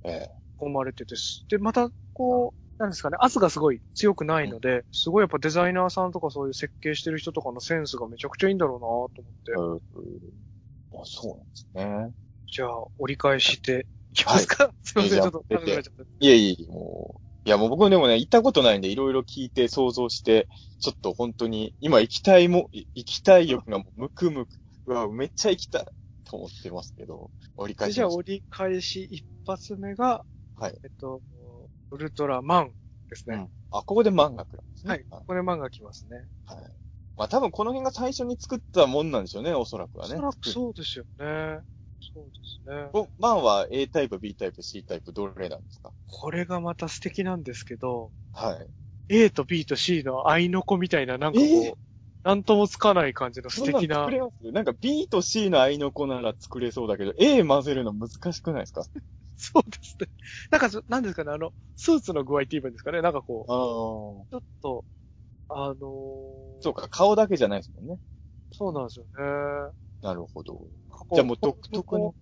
[0.05, 1.45] え込まれててす。
[1.49, 9.51] で、また、こう、なんですかね、圧がすごい強くないので、すごいやっぱデザイナーさんとかそういう設計してる人とかのセンスがめちゃくちゃいいんだろうなと思って。
[9.51, 12.13] えうんあそうなんですね。
[12.47, 16.03] じゃあ、折り返していきますか、すいません、いやちょっと長くなっちゃった。
[16.03, 20.47] いえいえ、もう、いやもう僕でもね、行ったことないんで、いろいろ聞いて想像して、
[20.79, 24.55] ちょっと本当に、今行きたいも、い行きたい欲がもうムクムク、
[24.85, 25.85] うわ、めっちゃ行きたい
[26.25, 30.23] と思ってますけど、折り返しじゃあ、折り返し一発目が、
[30.55, 30.79] はい。
[30.83, 31.21] えっと、
[31.89, 32.73] ウルトラマン
[33.09, 33.35] ですね。
[33.35, 34.91] うんあ、ここで漫画来るんですね。
[34.91, 35.05] はい。
[35.09, 36.27] ここで漫画来ますね。
[36.45, 36.57] はい。
[37.17, 40.13] まあ多分この辺が最初に作ったもんなんでしょうね、おそらくはね。
[40.13, 41.61] おそらくそうですよね。
[42.11, 42.91] そうですね。
[42.93, 45.93] おマンは A タイプ、B タイプ、C タイプ、どれなんですか？
[46.07, 48.73] これがまた素敵なんですけど、はい。
[49.09, 51.77] A と B と C の合いの子みたいな、なんかこう、えー？
[52.29, 54.11] なんともつかない感じの素そんなな作。
[54.11, 54.51] れます？
[54.51, 58.83] なんか B と C の合いの子なら作れそうだけど、A 混ぜるの難しくないですか？
[59.37, 60.07] そうですね。
[60.51, 63.01] なんかそ、なんですかね、あの、スーツの具合って言えばいいんですかね？
[63.01, 63.51] なんかこう。
[64.31, 64.85] ちょっと、
[65.49, 67.99] あのーそうか、顔だけじゃないですもんね。
[68.51, 69.73] そうなんですよね。
[70.01, 70.67] なるほど。
[70.99, 72.15] こじゃあもう独特この。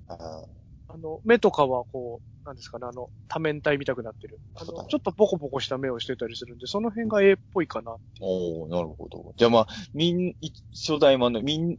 [0.88, 4.40] あの、目とかはこう、なんですかね、あの、多面体見たくなってる。
[4.56, 8.02] あの、ちょっとボコボコした目をしてたりするんで、その辺が A っぽいかなって。
[8.20, 9.34] おー、なるほど。
[9.38, 11.78] じゃあまあ、みん、い初代マンのみん、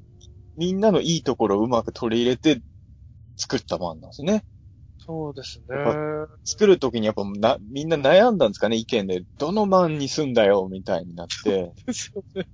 [0.57, 2.63] みんなのいいところをうまく取り入れて
[3.37, 4.45] 作ったマンなんですね。
[4.99, 5.67] そうですね。
[6.45, 9.23] 作るときにやっぱな、みんな悩んだんですかね、意見で。
[9.39, 12.47] どのマンにすんだよ、みたいになって、ですよね。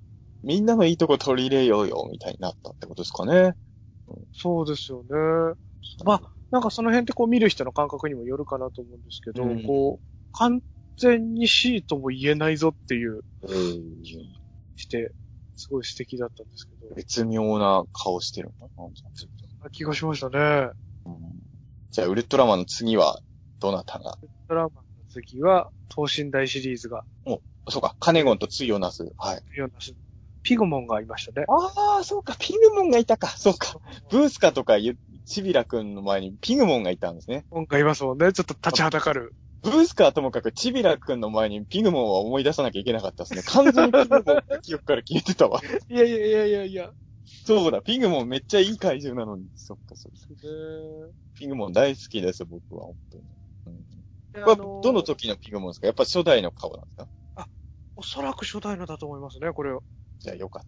[0.43, 3.55] みんなのいいとこ取り入れようよ、みたいになったってことですかね。
[4.33, 5.09] そうですよね。
[6.05, 10.61] まあ、なんかその辺ってこう見る人の感覚にもよるかなと思うんですけど、うんこう、完
[10.99, 14.05] 全に C とも言えないぞっていう、うん。
[14.77, 15.13] して、
[15.57, 18.69] すごい素敵だったんですけど、絶妙な顔してるな。
[18.77, 20.71] なんか気がしましたね。
[21.07, 21.15] うん
[21.91, 23.19] じゃあ、ウルトラマンの次は、
[23.61, 24.19] どなたが？
[24.49, 27.03] ドラマの次は、等身大シリーズが、
[27.71, 29.11] そうか、カネゴンと対をなす。
[29.17, 29.43] はい。
[29.57, 29.95] ようなし
[30.43, 31.47] ピグモンがいましたね。
[31.49, 33.28] ああ、そうか、ピグモンがいたか。
[33.28, 33.78] そうか。
[34.11, 37.43] ブースカとかゆチビラ君の前にピグモンがいたんですね。
[37.43, 38.32] ピグモンがいますもんね。
[38.32, 39.34] ちょっと立ちはだかる。
[39.62, 43.43] ブースカはともかくチビラ君の前にピグモンは思い出さなきゃいけなかったですね。
[43.43, 45.61] 完全にピグモンが記憶から消えてたわ。
[45.89, 46.91] いやいやいやいやいや。
[47.45, 49.49] そうだ、ピグモンめっちゃいい怪獣なのに。
[49.57, 50.18] そっか、そっか。
[50.41, 50.49] で
[51.34, 53.24] ピグモン大好きです、僕は、本当に。
[53.66, 55.86] うん、これあのどの時のピグモンですか？
[55.89, 57.09] やっぱ初代の顔なんですか？
[57.97, 59.82] おそらく初代のだと思いますね、これを。
[60.21, 60.62] じゃあよかっ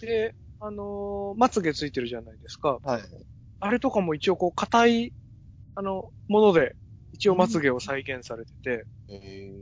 [0.00, 2.78] で、あのーまつげついてるじゃないですか。
[2.82, 2.90] た。
[2.90, 3.02] はい。
[3.60, 5.12] あれとかも一応こう、硬い、
[5.74, 6.76] あの、もので、
[7.12, 9.52] 一応まつげを再現されてて、え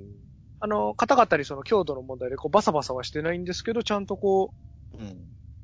[0.60, 4.54] あの、硬かったりその強度の問題でこう、バサバサはしてないんですけど、ちゃんとこ
[4.92, 5.06] う、ー、うん。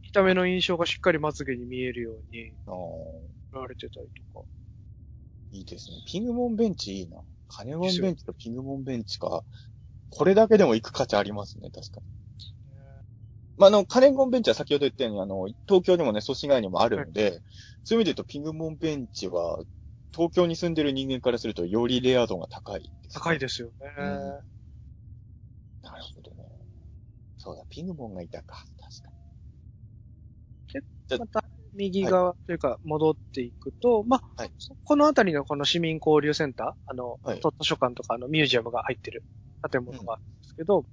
[0.03, 3.59] 見た目の印象がしっかりまつげに見えるように、ああ。
[3.59, 4.47] やられてたりとか。
[5.51, 6.03] いいですね。
[6.07, 7.19] ピグモンベンチいいな。
[7.49, 9.45] カネゴンベンチとピグモンベンチか。
[10.11, 12.07] これだけでも行く価値ありますね、確かに。
[13.59, 17.43] まあ、あの、カネゴンベンチは先ほど言ったように、あの、東京にもね、祖師街にもあるので、
[17.85, 19.59] そういう意味で言うとピグモンベンチは、
[20.15, 23.75] 東京に住んでる人間からすると、よりレア度が高いです、高いですよね。
[23.99, 24.41] うん
[25.81, 26.45] なるほどね。
[27.39, 28.65] そうだ、ピグモンがいたか。
[28.81, 29.19] 確かに。
[31.19, 31.45] また、
[31.75, 34.53] 右側というか、戻っていくと、まあ、はい
[34.85, 39.25] この辺りのこの市民交流センター、あの、はい図書館とか、あの、ミュージアムが入ってる
[39.71, 40.85] 建物があるんですけど、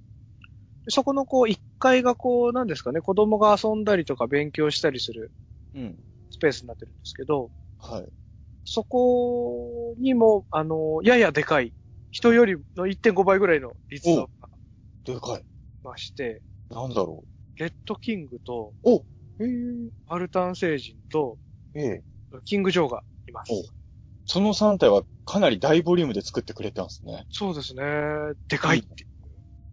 [0.88, 5.32] そこのこう、1階がこう、なんですかね、子供が遊んだりとか勉強したりする
[5.74, 6.06] うん。
[6.30, 8.12] スペースになってるんですけど、はい。
[8.64, 11.72] そこにも、あの、ややでかい、
[12.10, 14.28] 人よりの1.5倍ぐらいの立像が
[15.04, 15.44] でかい。
[15.82, 17.24] まして、なんだろ
[17.56, 18.90] レッドキングと、う。
[19.38, 19.48] へえ。
[20.08, 21.38] マルタン星人と、
[21.74, 22.04] ええ。
[22.44, 23.52] キング・ジョーがいます。
[23.52, 23.64] お
[24.26, 27.26] その3体はかなり大ボリュームで作ってくれたんですね。
[27.30, 27.82] そうですね。
[28.48, 29.06] でかいって。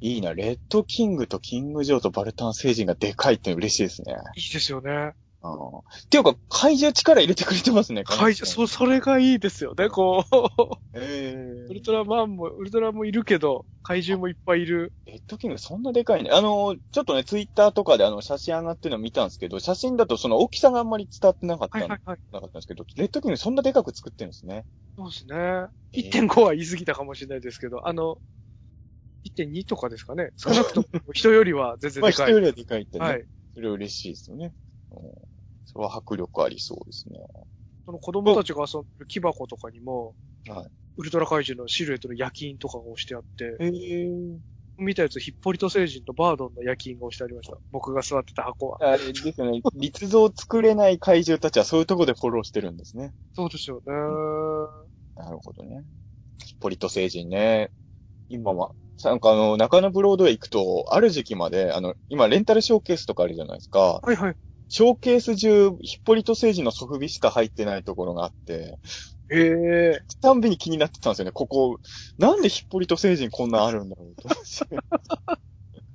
[0.04, 0.34] いいな。
[0.34, 4.18] レッドキングとキングジョーとバルタン星人がでかいって嬉しいですね。
[4.36, 5.14] いいですよね。
[5.42, 8.04] あーっていうか、怪獣力入れてくれてますね。
[8.04, 9.88] 怪獣、そ、それがいいですよね。
[9.88, 10.36] こう、
[10.94, 14.92] ええウルトラマンも、ウルトラもいるけど、怪獣もいっぱいいる。
[15.06, 16.32] レッドキングそんなでかいね。
[16.34, 22.20] あの、ちょっとね、ツイッターとかであの、写真上がってるの見たんですけど、写真だとその大きさがあんまり伝わってなかった、はいはいはい。
[22.34, 24.66] なかったんですけど、レッドキングそんなでかく作ってるんですね。
[24.98, 25.36] そうですね。
[25.36, 28.18] えー1.5は言い過ぎたかもしれないですけど、あの、
[29.26, 30.32] 1.2とかですかね。
[30.38, 32.28] 少なくとも人よりは全然まあ、でかい。
[32.32, 33.06] 人よりはでかいってね。
[33.06, 33.26] はい。
[33.54, 34.54] それは嬉しいですよね。
[34.92, 35.14] うん
[35.66, 37.20] それは迫力ありそうですね。
[37.86, 40.14] その子供たちが遊んでる木箱とかにも、
[40.48, 44.08] はいウルトラ怪獣のシルエットの焼き印とかが押してあって、へえ。
[44.78, 47.58] 見たやつ、ヒッポリト星人とバードンの焼き印が押してありました。
[47.72, 48.78] 僕が座ってた箱は。
[48.82, 49.62] あれですよね。
[49.76, 53.14] 立像作れない怪獣たちはそういうとこでフォローしてるんですね。
[53.34, 53.94] そうですよね。
[55.16, 55.84] なるほどね。
[56.60, 57.72] ポリト星人ね。
[58.30, 58.72] 今は、
[59.04, 64.00] なんかあの、中野ブロードへ行くと、ある時期まで、あの、今レンタルショーケースとかあるじゃないですか。
[64.02, 64.36] はいはい。
[64.70, 68.80] ショーケース中、ヒッポリト星人のソフビしか入ってないところがあって、
[69.30, 70.02] へえ。
[70.22, 71.32] たんびに気になってたんですよね。
[71.32, 71.80] ここ、
[72.18, 74.30] なんでヒッポリト星人こんなんあるんだろうと。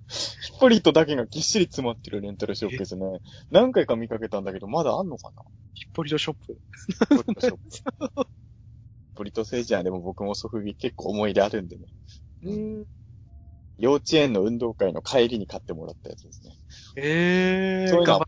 [0.08, 3.04] ヒッポリトだけがぎっしり詰まってるレンタルショーケースね。
[3.50, 5.42] 何回か見かけたんだけど、まだあんのかな？
[5.74, 6.58] ヒッポリトショップ。
[7.08, 7.60] ヒッポリトショップ。
[7.70, 8.26] ヒッ
[9.14, 11.86] ポリト星人はでも僕もソフビ結構思い入れあるんでね。
[12.42, 12.84] うん。
[13.78, 16.52] 幼稚園の運動会の帰りに買ってもらったやつですね。
[16.96, 17.88] ええ。
[17.88, 18.20] そういうの。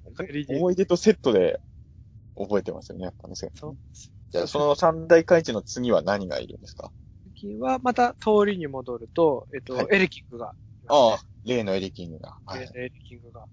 [0.48, 1.61] 思い出とセットで
[2.36, 3.34] 覚えてますよね、やっぱね。
[3.34, 3.76] そう。
[4.30, 6.92] じゃあ、その三大怪獣の次は何がいるんですか？
[7.36, 10.54] 次は、また通りに戻ると、えっと、はいエレキングが。
[10.88, 12.36] ああ、例のエリキングが。
[12.46, 12.70] はい。
[12.74, 13.44] エレキングが。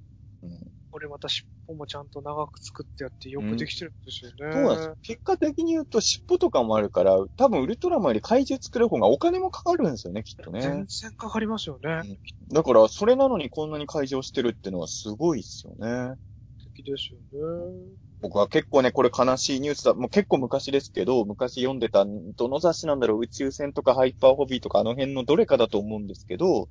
[0.44, 4.54] うんこれまた尻尾もちゃんと長く作ってやってよくできてるんですよね。
[4.54, 4.96] そうなんですよ。
[5.04, 10.86] 結果的に言うと尻尾とかもあるから、多分ウルトラマンより怪獣作る方がお金もかかるんですよね、きっと全ね。
[10.88, 12.20] 然かかりますよね。
[12.52, 16.16] だから、それなのにこんなに怪獣してるってのはすごいですよね。
[16.60, 17.98] 素敵ですよね。
[18.22, 19.94] 僕は結構ね、これ悲しいニュースだ。
[19.94, 26.70] もう結構昔ですけど、昔読んでた、どの雑誌なんだろう、宇宙船とかハイパーホビーとかあの辺のどれかだと思うんですけど、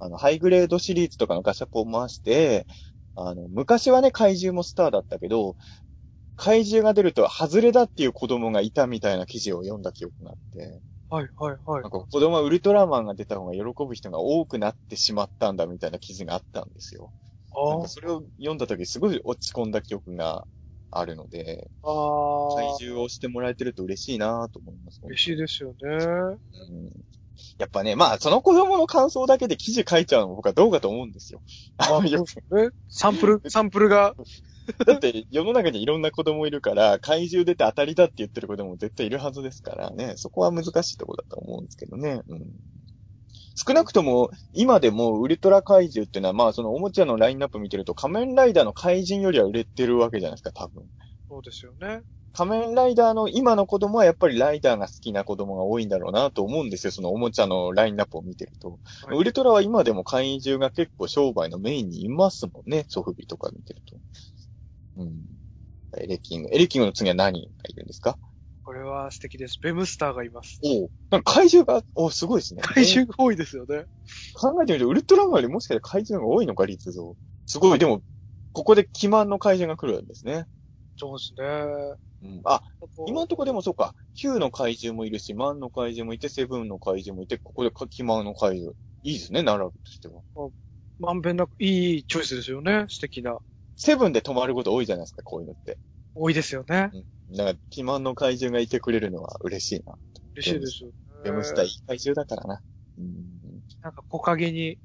[0.00, 2.66] あの、ハイグレードシリーズとかのガシャポン回して、
[3.26, 5.56] あの、昔はね、怪獣もスターだったけど、
[6.36, 11.90] 怪獣が出ると外れだっていう子供がいたみたいな記事を読んだ記憶があって、はいはいはいなん。
[11.90, 17.12] か子供はウルトラマンが出た方が喜ぶ人が多くなってしまったんだみたいな記事があったんですよ。
[17.64, 20.46] なんあかそれを読んだ時すごい落ち込んだ記憶が
[20.90, 21.90] あるので、あ。
[21.90, 22.48] ああ。
[22.50, 25.00] 怪獣をしてもらえてると嬉しいなと思います。
[25.02, 26.38] 嬉しいですよね。
[26.52, 27.17] うん
[27.58, 31.42] やっぱね、まあ、その子供の感想だけで記事書いちゃうのも僕はどうかと思うんですよ。
[31.78, 32.24] あよ
[32.56, 32.68] え？
[32.88, 34.14] サンプル、サンプルが、
[34.86, 42.22] だって世の中にいろんな子供いるから、怪獣出て当たりだって言ってる子供も絶対いるはずですからね、そこは難しいところだと思うんですけどね。
[42.28, 42.42] うん
[43.60, 50.84] 少なくとも、今でもウルトラ怪獣っていうのは、まあそのおもちゃのラインナップ見てると仮面ライダーの怪人よりは売れてるわけじゃないですか、多分。
[51.28, 52.02] そうですよね。
[52.32, 58.78] 仮面ライダーの今の子供はやっぱりライダーが好きな子供が多いんだろうなと思うんですよ、そのおもちゃのラインナップを見てると。
[59.06, 63.96] はいウルトラは今でも怪獣が結構商売のメインにいますもんね、ソフビとか見てると。
[64.98, 65.24] うん。
[65.96, 66.50] エレキング。
[66.52, 68.18] エレキングの次は何がいるんですか？
[68.62, 69.58] これは素敵です。
[69.62, 70.60] ベムスターがいます。
[70.62, 72.60] おうなんか怪獣が、おすごいですね。
[72.60, 73.86] 怪獣が多いですよね。
[74.34, 77.16] 考えてみると、ウルトラマンよりもしかして怪獣が多いのか、立像。
[77.46, 78.02] すごい、でも、
[78.52, 80.44] ここで基満の怪獣が来るんですね。
[80.98, 81.96] そうですね。
[82.22, 82.40] うん。
[82.44, 82.62] あ、
[83.06, 88.74] 今のところでもそうか、9の怪獣もいるし、万の怪獣もいて、セブンの怪獣もいて、ここでキマの怪獣。
[89.04, 90.22] いいですね、並びとしては。
[90.98, 92.86] まんべんなく、いいチョイスですよね。
[92.88, 93.38] 素敵な。
[93.76, 95.78] セブンで止まること多いじゃないですか、こういうのって。
[96.14, 96.90] 多いですよね。
[97.36, 99.96] だから、キマの怪獣がいてくれるのは嬉しいな。
[100.34, 100.94] 嬉しいですよね。
[101.24, 102.60] ゲームスターいい怪獣だからな。
[102.98, 103.14] うん。
[103.82, 104.78] なんか木陰に、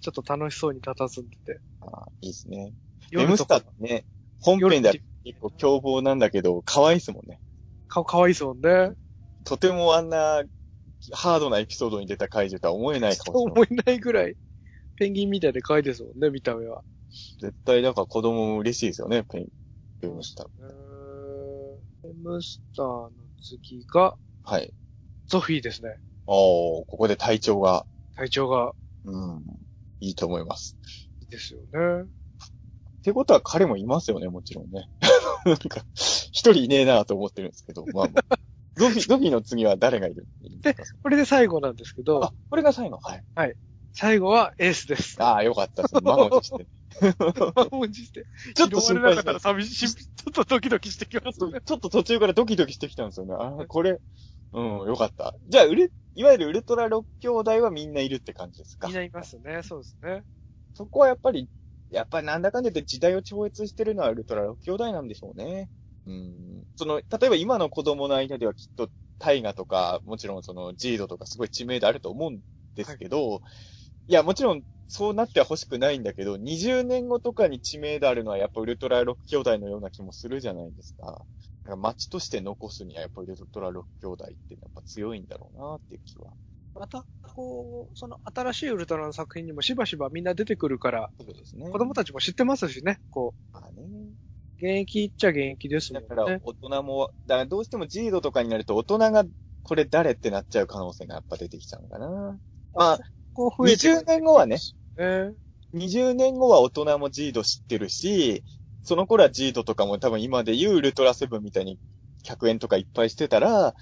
[0.00, 1.60] ちょっと楽しそうに佇んでて。
[1.80, 2.72] ああいいですね。
[3.10, 4.04] ゲームスターってね、
[4.40, 7.40] 本編では夜結構凶暴なんだけど、可愛いですもんね。
[7.88, 8.92] 顔かわいいですもんね。
[9.44, 10.44] とてもあんな、
[11.12, 13.52] ハードなエピソードに出た怪獣とは思えないかもしれない。
[13.52, 14.36] 思えないぐらい、
[14.94, 16.82] ペンギンみたいで可愛いですもんね、見た目は。
[17.40, 19.46] 絶対、だから子供も嬉しいですよね、ペン、
[20.00, 20.46] ゲームスター。
[20.60, 20.86] えー
[22.06, 23.10] ベムスターの
[23.42, 24.14] 次が、
[24.44, 24.72] はい。
[25.26, 25.96] ゾフィーですね。
[26.26, 28.72] おー、ここで体調が、体調が
[29.04, 29.42] うん、
[29.98, 30.76] いいと思います。
[31.20, 32.04] いいですよね。
[32.04, 34.88] ってことは彼もいますよね、もちろんね。
[35.46, 38.38] なんか、一人いねえなと思ってるんですけど、まあまあ。
[38.76, 40.26] ゾフィ、ゾフィの次は誰がいる
[40.60, 42.98] でこれで最後なんですけどあ、、これが最後？
[42.98, 43.54] はい。
[43.94, 45.16] 最後はエースです。
[45.22, 45.94] ああ、よかったです。
[46.02, 46.66] 満を持して。
[47.18, 48.26] 満を持して。
[48.54, 49.40] ちょっと心配した拾われなかったら。
[49.40, 51.60] 寂しい、ちょっとドキドキしてきますね。
[51.64, 53.34] ちょっと途中からドキドキしてきたんですよね。
[53.34, 53.98] ああ、これ、
[54.52, 55.34] うん、よかった。
[55.48, 58.88] じゃあ、ウル、いわゆるウルトラ6兄弟はみんないるって感じですか？
[58.88, 59.62] みんないますね。
[59.62, 60.22] そうですね。
[60.74, 61.48] そこはやっぱり、
[61.90, 65.70] やっぱりなんだかんだ言って時代を超越してるのはウルトラ6兄弟なんでしょうね。
[66.06, 66.64] うん。
[66.76, 72.40] その、例えば今の子供の間ではきっとタイガとか、もちろんそのジードとかすごい知名度あると思うん
[72.74, 73.42] ですけど、
[74.08, 81.06] い、や、もちろんそうなっては欲しくないんだけど、20年後とかに知名度あるのはやっぱウルトラ6兄弟のような気もするじゃないですか。
[81.06, 81.26] だか
[81.70, 86.32] ら街として残すにはやっぱウルトラ6兄弟ってやっぱ強いんだろうなっていう気は。
[86.78, 87.04] また、
[87.34, 91.70] こう、その新しいウルトラの作品にもしばしばみんな出てくるから、そうですね。
[91.70, 92.98] 子供たちも知ってますしね。
[93.10, 93.82] こまあね。
[93.82, 96.08] う、現役っちゃ現役ですもんね。
[96.08, 99.24] だから大人も、だからどうしてもジードとかになると大人が
[99.62, 102.38] これ誰ってなっちゃう可能性がやっぱ出てきちゃうのかな。
[102.74, 102.98] まあ、
[103.32, 104.58] こ増えて20年後はね、
[104.96, 105.32] ね。
[105.74, 108.44] 20年後は大人もジード知ってるし、
[108.82, 111.78] その頃はジードとかも多分今で言うウルトラセブンみたいに
[112.24, 113.74] 100円とかいっぱいしてたら、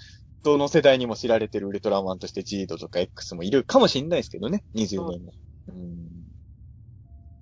[0.45, 5.33] どの世代にも知られてるウルトラマンとしてジードとか X もいるかもしんないですけどね、20年後。
[5.69, 6.07] うん。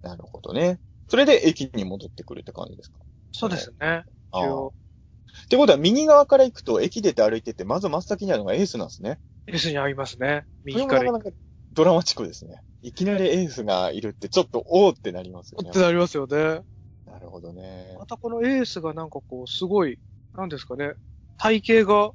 [0.01, 0.79] なるほどね。
[1.09, 2.99] それで駅に戻ってくるって感じですか？
[3.33, 4.05] そうですね。
[4.31, 4.71] ああっ
[5.49, 9.19] てことは右側から行くと駅出て歩いてって、まず真っ先にあるのがエースなんですね。
[9.47, 10.45] S に合いますね。
[10.63, 11.37] 右からもなかなか
[11.73, 12.61] ドラマチックですね。
[12.81, 15.79] いきなりエースがいるってちょっとおーってなりますよねって。
[15.79, 16.61] なりますよね。
[17.05, 18.05] なるほどねま。
[18.05, 19.99] たこのエースがなんかこう、すごい、
[20.35, 20.93] なんですかね。
[21.37, 22.11] 体型が、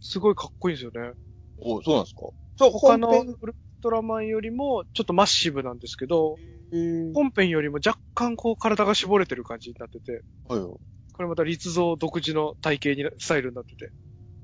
[0.00, 1.12] すごいかっこいいんですよね。
[1.60, 2.20] おそうなんですか？
[2.56, 3.08] そう、他の？
[3.20, 6.42] ウルトラマンよりも、ちょっとマッシブなんですけど、はい
[7.14, 10.60] 本編よりも若干こう体が絞れてる感じになってて、はい。
[10.60, 10.78] こ
[11.20, 13.90] れまた立像独自の体型に、スタイルになってて。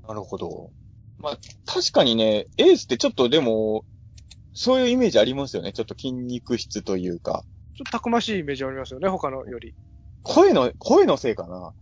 [0.07, 0.71] なるほど。
[1.19, 3.85] まあ、確かにね、エースってちょっとでも、
[4.53, 5.71] そういうイメージありますよね。
[5.71, 7.43] ちょっと筋肉質というか。
[7.77, 9.75] ちょっとたくましいイメージありますよね、他のより。
[10.23, 11.73] 声の、声のせいかな。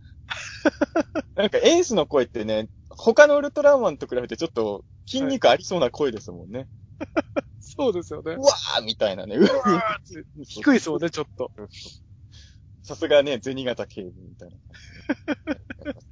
[1.36, 6.68] なんかエースの声ってね、他のウルトラマンと比べてちょっと筋肉ありそうな声ですもんね。
[7.60, 8.40] そうですよねう。
[8.40, 9.36] わーみたいなね。
[9.36, 11.50] うわーって低いですもんね、ちょっと。
[12.82, 14.56] さすがね、銭形警部みたいな。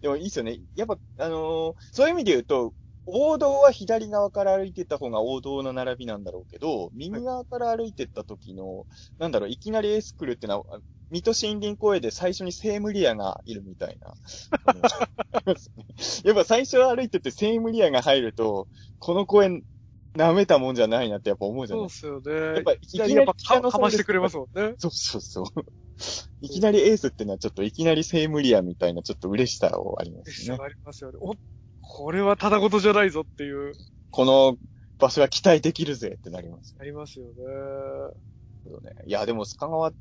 [0.00, 0.60] でもいいっすよね。
[0.74, 2.74] やっぱ、あのーそういう意味で言うと、
[3.06, 8.86] 王道は左側から歩いてった方が王道の並びなんだろうけど、右側から歩いてった時の、
[9.18, 10.80] なんだろう、いきなりエース来るってのは、
[11.10, 14.14] 水戸森林公園で最初にセームリアがいるみたいな。
[16.24, 19.62] やっぱ最初歩いててセームリアが入ると、この公園
[20.16, 21.90] 舐めたもんじゃないなってやっぱ思うじゃない？
[21.90, 22.54] そうですよね。
[22.56, 24.74] やっぱいきなりやっぱかかましてくれますもんね。
[24.78, 25.44] そうそうそう。
[26.40, 30.56] いきなりエースってのはちょっといきなりセイムリアみたいなちょっと嬉しさをありますね。
[30.60, 31.18] ありますよね。
[31.20, 31.34] お、
[31.82, 33.72] これはただ事じゃないぞっていう、
[34.10, 34.56] この
[34.98, 37.32] 場所は期待できるぜってなりますありますよね。
[38.70, 38.94] よね。
[39.06, 39.92] いや、でもスカ川、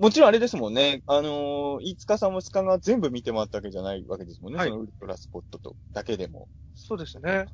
[0.00, 1.02] もちろんあれですもんね。
[1.06, 4.58] あのー、飯塚さんもスカ川全部見てもらったわけじゃないわけですもんね。
[4.58, 6.48] はいそのウルトラスポットとだけでも。
[6.74, 7.44] そうですね。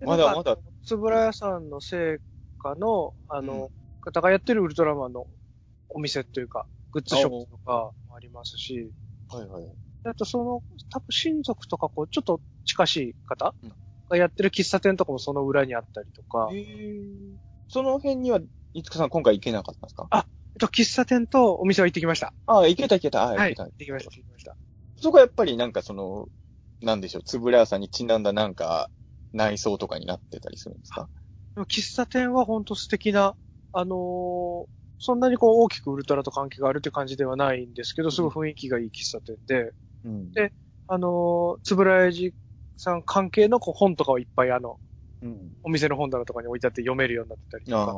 [0.00, 0.56] でまだまだ。
[0.86, 2.18] つぶら屋さんの成
[2.58, 3.70] 果の、あの、
[4.00, 5.26] 方がやってるウルトラマンの
[5.90, 8.90] お店というか、グッズショップとかもありますし、
[9.28, 9.64] はいはい。
[10.04, 13.72] あとその、多分親族とかこう、ちょっと近しい方うん
[14.08, 17.02] がやってる喫茶店とかもその裏にあったりとか、えー、
[17.68, 18.40] その辺には、
[18.74, 20.06] 飯塚さん今回行けなかったんですか？
[20.10, 22.34] あえっと、喫茶店とお店は行ってきました。
[22.46, 23.22] ああ、行けた行けた。
[23.22, 23.50] ああ、はい。
[23.50, 23.62] 行けた。
[23.64, 24.56] 行ってきました、行ってきました。
[24.96, 26.26] そこはやっぱりなんかその、
[26.80, 28.90] なんでしょう、つぶら屋さんにちなんだなんか、
[29.32, 31.08] 内装とかになってたりするんですか？
[31.54, 33.34] でも喫茶店は本当素敵な、
[33.72, 34.64] あのー
[35.04, 39.72] そんなにこう大きくウルトラと関係があるって感じではないんですけど、すごい雰囲気がいい喫茶店で、
[40.04, 40.52] うんで
[40.86, 42.34] あのーつぶらやじ
[42.76, 44.78] さん関係のこう本とかをいっぱいあの、
[45.22, 45.52] うん。
[45.64, 47.96] お店の本棚とかに置いてあって読めるようになってたりとか、。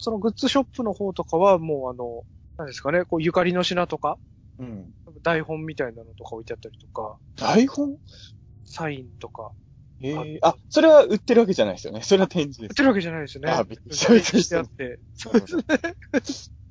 [0.00, 2.24] そのグッズショップの方とかはもうあの、
[2.56, 4.18] なんですかね、こうゆかりの品とか、
[4.58, 4.92] うん。
[5.22, 7.96] 台本みたいなのとか置いてあったりとか、台本？
[8.64, 9.52] サインとか、
[10.02, 12.02] ええあ、それは売ってるわけじゃないですよね。
[12.02, 12.70] それは展示です。
[12.70, 13.50] 売ってるわけじゃないですよね。
[13.50, 14.98] あびっくりしてあって。
[15.14, 15.64] そうですね。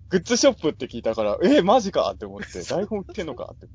[0.09, 3.67] グッズショップって聞いたから、えー、マジかって思って、台本売ってんのかって。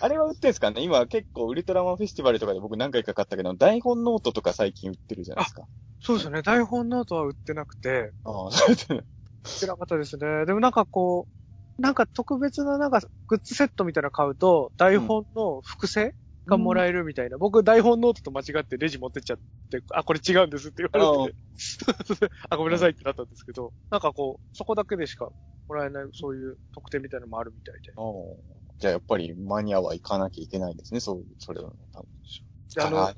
[0.00, 0.82] あれは売ってんすかね？
[0.82, 5.62] 今結構ウルトラマンフェスティバルとかで僕何回か買ったけど、台本ノートとか最近売ってるじゃないですか。
[6.04, 6.42] そうですよね。
[6.42, 8.98] 台本ノートは売ってなくて、ああ、そうですね。
[8.98, 9.04] 売っ
[9.60, 10.44] てなかったですね。
[10.44, 11.26] でもなんかこ
[11.78, 16.14] う、なんか特別ななんかグッズセットみたいなの買うと、台本の複製
[16.46, 17.38] がもらえるみたいな。
[17.38, 19.38] 僕台本ノートと間違ってレジ持ってっちゃっ
[19.70, 21.36] て、あ、これ違うんですって言われて、
[22.50, 25.30] あ、 ごめんなさいってなったんですけど、なんかこう、そこだけでしか
[25.68, 27.94] もらえない、そういう特典みたいなのもあるみたいで。
[27.96, 28.04] あー
[28.80, 31.70] じゃあやっぱりマニアは行かなきゃいけないですね、そういう、それは。
[31.92, 32.08] 多分
[32.74, 33.16] であの、ね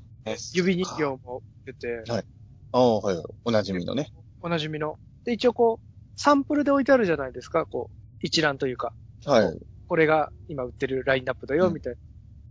[0.53, 2.25] 指人形も出て、はい
[2.71, 3.25] ああ、はいはい。
[3.45, 4.09] おなじみのね。
[4.41, 4.97] おなじみの。
[5.25, 8.93] で、一応こう、サンプルで置いてあるじゃないですか、こう、一覧というか。
[9.25, 9.59] はい。
[9.87, 11.93] これが今売ってるラインナップだよ、うんみたい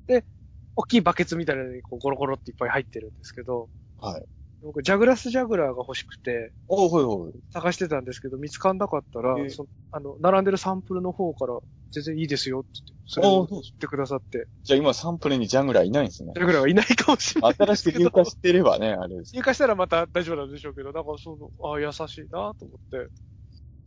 [0.09, 0.21] な。
[0.21, 0.27] で、
[0.75, 4.25] 大きいバケツみたいなのにこうゴロゴロっていっぱい入ってるんですけど、はい。
[4.62, 7.33] 僕、ジャグラスジャグラーが欲しくて、おはいはい。
[7.53, 11.59] 探してたんですけど、見つかんなかったら、えそあの、並んでるサンプルの方から、
[11.93, 16.41] 全然いいですよって言って、それあを言ってくださって、じゃあ今サンプルにジャングラーいないんですねジ。
[16.41, 17.55] ャグラーはいないかもしれない。
[17.55, 19.34] 新しく入荷してればね、あれです。
[19.34, 23.11] 入荷したらまた大丈夫なんでしょうけど、なんかその、ああ、優しいなと思って。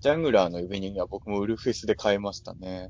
[0.02, 2.90] ジャングラーの指人形は僕もウルフェスで買いましたね。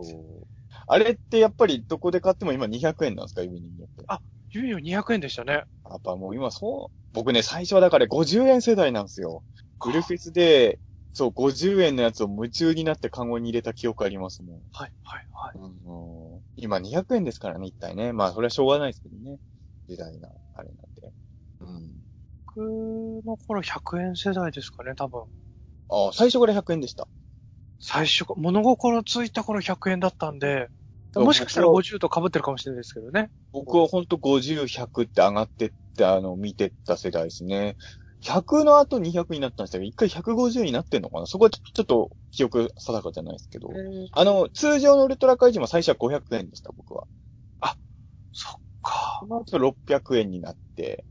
[0.00, 0.46] そう。
[0.86, 4.04] あれってやっぱりどこで買っても今200円なんですか、指人形って。
[4.08, 4.20] あ
[4.52, 5.52] ユニ200円でしたね。
[5.52, 5.60] や
[5.96, 9.42] っぱもう今そう、僕ね、最初はだから50円世代なんですよ。
[9.84, 10.78] ウルフェスで、
[11.16, 14.60] そう、50円のやつを夢中になってカゴに入れた記憶ありますもん。
[14.70, 15.58] はい、はい、はい。
[15.58, 15.66] う
[16.36, 18.12] ん、今200円ですからね、一体ね。
[18.12, 19.38] まあ、それはしょうがないですけどね。
[19.88, 21.10] 時代な、あれなんで。
[21.62, 22.02] うん。
[23.24, 25.22] の頃100円世代ですかね、多分。
[25.88, 27.08] ああ、最初から100円でした。
[27.80, 30.68] 最初か、物心ついた頃100円だったんで、
[31.14, 33.30] もしかしたら僕は50と被ってるかもしれないですけどね。
[33.52, 37.76] 僕はほんと50、100って上がってって、あの、見てった世代ですね。
[38.26, 43.68] 100の後200になったんですけど、一回150になってんのかなそこはちょっと記憶定かじゃないですけど。
[44.12, 47.06] あの、通常のウルトラ怪人も最初は500円でした、僕は。
[48.32, 48.52] そっ
[48.82, 49.26] かそ。
[49.26, 51.04] の後600円になって、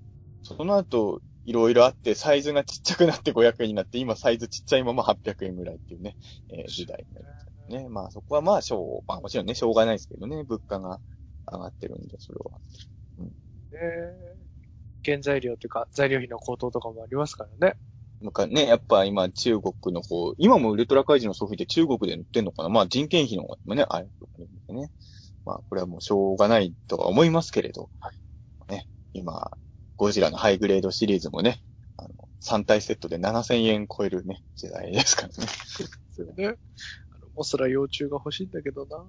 [0.44, 6.16] その後、いろいろあって、サイズがちっちゃくなって500円になって、今サイズちっちゃいまま800円ぐらいっていうね、
[6.50, 7.90] えー時代になりましたね。
[7.90, 11.02] まあそこはまあ、しょう、まあもちろんね、しょうがないですけどね、物価が
[11.52, 12.60] 上がってるんで、それは。
[13.72, 14.35] えー
[15.06, 17.76] 原材料というか、材料費の高騰とかもありますからね。
[18.22, 24.90] なんかね、やっぱ今中国の方、今もウルトラ怪人のソフィって中国で塗ってんのかなまあ人件費の方がね、あれとかね。
[25.46, 27.90] まあこれはもうしょうがないとは思いますけれど、
[28.68, 29.52] ね、今、
[29.96, 31.62] ゴジラのハイグレードシリーズもね、
[31.98, 32.10] あの、
[32.42, 36.50] 3体セットで7000円超えるね、時代ですからね。
[36.50, 36.58] ね。
[37.12, 39.06] あの、モスラ幼虫が欲しいんだけどな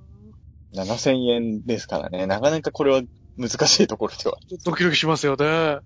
[0.84, 3.02] 7000円ですからね、なかなかこれは
[3.36, 4.36] 難しいところでは。
[4.64, 5.78] ドキドキしますよね。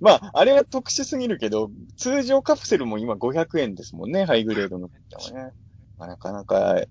[0.00, 5.52] まあ、あれは特殊すぎるけど、通常カプセルも今500円ですもんね、ハイグレードのね。
[5.98, 6.82] まあ、なかなか、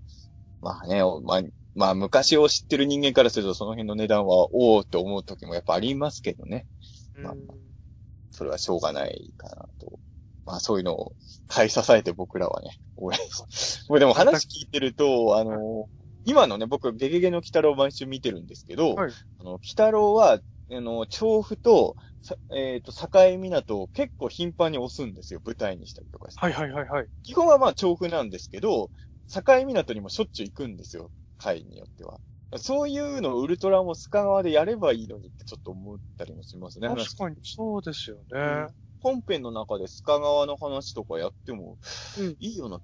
[0.61, 1.41] まあね、おまあ、
[1.75, 6.67] まあ、昔を知ってる人間からするとその辺の値段は、おおって思う時もやっぱありますけどね。
[7.17, 7.39] まあうん
[8.31, 9.99] それはしょうがないかなと。
[10.45, 11.13] まあ、そういうのを
[11.47, 13.19] 買い支えて僕らはね、応援
[13.99, 15.89] でも話聞いてると、あの、
[16.30, 20.39] 今のね、僕、ゲゲゲの鬼太郎を毎週見てるんですけど、はいあの、鬼太郎は、
[20.71, 26.39] あの、調布と、さえっ、と、境港を結構頻繁に押すんですよ、舞台にしたりとかして。
[26.41, 27.07] はいはいはいはい。
[27.23, 28.91] 基本はまあ調布なんですけど、
[29.27, 32.19] 境港にもしょっちゅう行くんですよ、会によっては。
[32.57, 36.88] そういうのをウルトラも須賀川でやればいいのにってちょっと思ったりもしますね。
[36.89, 38.21] 確かにそうですよね。
[38.32, 38.67] うん
[39.01, 41.77] 本編の中で須賀川の話とかやっても
[42.19, 42.80] うんいいよな。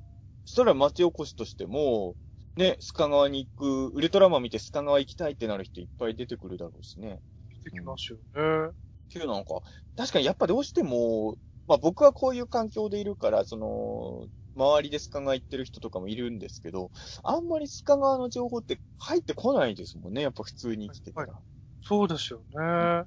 [0.46, 2.16] そしたら町おこしとしても、
[2.58, 7.20] ね、須賀川に行く、ウルトラマン見て須賀川行きたいってなる人いっぱい出てくるだろうしね。
[7.64, 8.70] できますよね。
[8.70, 8.72] っ
[9.12, 9.62] ていうなんか、
[9.98, 11.36] 確かにやっぱどうしても、
[11.68, 16.92] まあ僕はこういう環境でいるから、その、周りで須賀川行ってる人とかもいるんですけど、
[17.24, 20.22] あんまり須賀川の情報って入ってこないですもんね。
[20.22, 21.34] やっぱ普通に生きてたら。
[21.82, 23.04] そうですよね。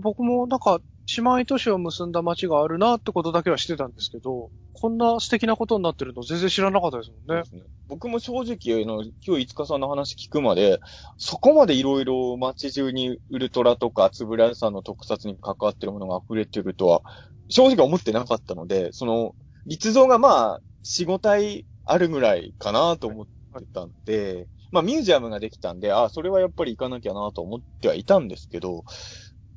[0.00, 0.80] 僕もなんか、
[1.16, 7.42] 姉妹都市を結んだ街があるなってことだけはしてたんですけど、こんな素敵なことになってるの全然知らなかったですもんね。
[7.50, 7.62] ね。
[7.88, 10.80] 僕も正直、あの、今日五日さんの話聞くまで、
[11.16, 17.02] そこまでいろいろ街中にウルトラとかつぶらさんの特撮に関わってるものが溢れてるとは、
[17.48, 23.32] 正直思ってなかったので、その、立像がまあ、4、5体あるぐらいかなと思って
[23.72, 28.84] たんで、まあミュージアムができたんで、あそれはやっぱり行かなきゃなと思ってはいたんですけど、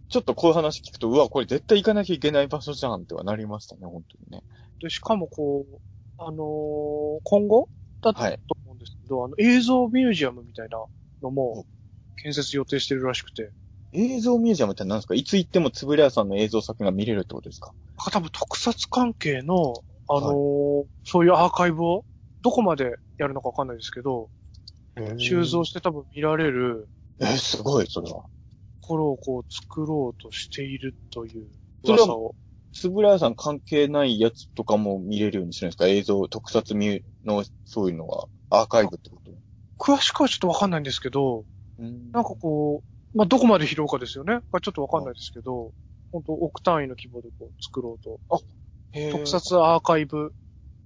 [0.10, 4.44] ちょっとこういう話聞くと、うわ、これ絶対行かなきゃいけない場所じゃんってはなりましたね、本当にね。
[4.82, 5.78] で、しかもこう、
[6.18, 7.70] あのー今後
[8.02, 10.78] だとはい思うんですけど、あの、映像ミュージアムみたいな
[11.22, 11.66] のも、
[12.22, 13.52] 建設予定してるらしくて、
[13.94, 15.16] 映像ミュージアムって何ですか？
[15.16, 17.74] いつ行ってもつぶらやさんの映像作が見れるってことですか？
[17.98, 19.74] なんか多分特撮関係の、
[20.08, 22.06] あのーそういうアーカイブを、
[22.42, 24.30] どこまでやるのかわかんないですけど、
[25.18, 26.88] 収蔵して多分見られる
[27.20, 28.24] えー、すごい、それは。
[28.24, 28.30] と
[28.82, 31.48] ころをこう作ろうとしているという
[31.84, 32.36] 噂を。
[32.74, 39.32] つぶらやさん関係ないやつとかも見れるようにするんですか映像、特撮ミュの、そういうのが、アーカイブってこと
[39.78, 41.46] 詳しくはちょっとわかんないんですけど、
[41.80, 44.40] うんなんかこう、まあ、どこまで拾うかですよね。
[44.52, 45.72] がちょっとわかんないですけど、
[46.12, 48.20] 本当億単位の規模でこう作ろうと。
[48.92, 50.34] へ特撮アーカイブ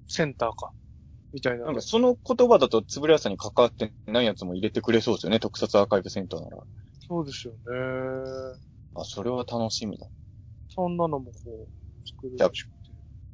[0.07, 0.71] センターか。
[1.34, 1.65] みたいな。
[1.65, 5.39] なんかその言葉だとつぶらやさんに関わってないやつも入れてくれそうですよね。
[5.39, 6.57] 特撮アーカイブセンターなら。
[7.07, 7.60] そうですよね。
[8.95, 10.07] あ、それは楽しみだ。
[10.74, 12.74] そんなのもこう、作るらしくて。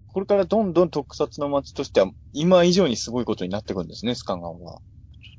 [0.07, 4.81] これからどんどん特撮の街としては、今以上にすごいことになってくるんですね、スカンガンは。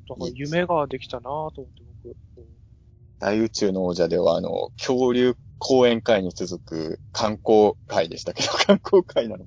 [0.09, 2.15] だから夢ができたなぁと思って僕。
[2.35, 2.45] こ
[3.19, 9.45] 大宇宙の王者では、あの、恐竜講演会に続く観光会でしたけど、 観光会なの。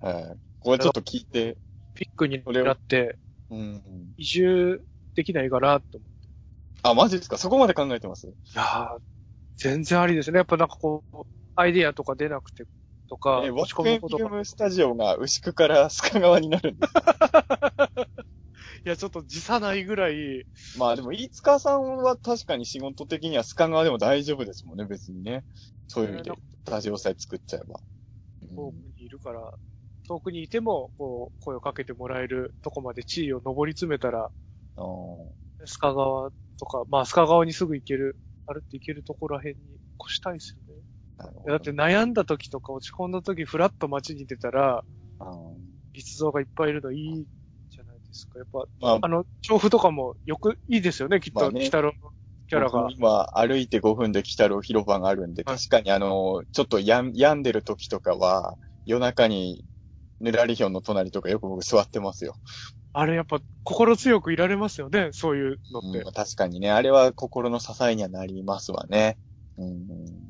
[0.00, 0.38] はい。
[0.58, 1.58] これちょっと聞いて、う
[1.94, 3.18] ピックになって
[3.50, 4.14] うん。
[4.16, 4.80] 移住
[5.14, 6.28] できないかなと思って。
[6.82, 7.38] あ、マジですか？
[7.38, 8.26] そこまで考えてます？
[8.26, 8.98] いやー
[9.56, 10.38] 全然ありですね。
[10.38, 11.16] やっぱなんかこう、
[11.56, 12.64] アイディアとか出なくて
[13.08, 14.24] とか、え、ワ落ち込ックエンフむことが。
[14.24, 16.92] ィルムスタジオが牛久から須賀川になるんです。
[18.84, 20.44] いや、ちょっと辞さないぐらい、
[20.78, 25.44] まあでも、飯塚さんは確かに仕事的には須賀川でも大丈夫ですもんね、別にね。
[25.88, 27.80] そういう意味で、スタジオさえ作っちゃえば。
[28.54, 29.52] 遠くにいるから、
[30.06, 34.30] 遠くにいても、こう、声をかけてもらえるとこまで地位を上り詰めたら、
[34.76, 40.63] 須賀川とか、まあ須賀川にすぐ行ける、歩って行けるところら辺に越したいですよ
[41.46, 44.84] だって悩んだ時とか落ち込んだ時、フラッと街に出たら、
[45.92, 47.26] 立像がいっぱいいるのいい
[47.70, 48.38] じゃないですか。
[48.38, 51.92] やっぱ、まああの、調布とかもよく、いいですよね、きっと、北郎の
[52.48, 52.88] キャラが。
[52.90, 59.64] 今、歩いて5分で来たる広場があるんで、はい確かにあの、ちょっとやん病んでる時とかは、夜中に、
[60.20, 62.36] ぬらりひょんの隣とかよく僕座ってますよ。
[62.92, 65.98] あれやっぱ心強くいられますよね、そういうのって。
[65.98, 69.18] うん確かにね、あれは心の支えにはなりますわね。
[69.58, 70.23] うん。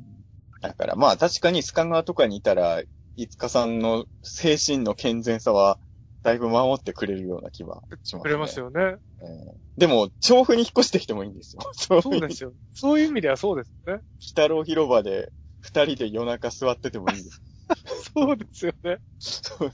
[0.69, 2.83] だからまあ確かに須賀川とかにいたら、
[3.17, 5.79] いつかさんの精神の健全さは、
[6.23, 8.23] だいぶ守ってくれるような気はしますね。
[8.23, 8.81] くれますよね。
[9.21, 11.63] うんでも、調布に引っ越してきてもいいんですよ。
[11.75, 12.55] そうそうですよ。
[12.73, 14.01] そういう意味ではそうですね。
[14.21, 17.43] 北郎広場で、二人で夜中座っててもいいです。
[18.15, 18.99] そうですよね。
[19.19, 19.73] そう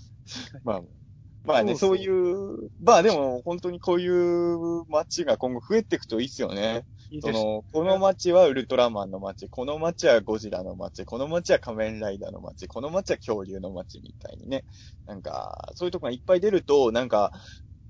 [0.65, 0.83] まあ、
[1.45, 6.85] まあね、そそういう、まあでも本当にこういう街が今後増えていくといいっすよね。
[7.11, 7.23] いい。
[7.23, 14.65] その、この街はウルトラマンの街、この街はゴジラの街、この街は仮面ライダーの街、この街は恐竜の街みたいにね。
[15.07, 17.33] なんか、そういうとこがいっぱい出ると、なんか、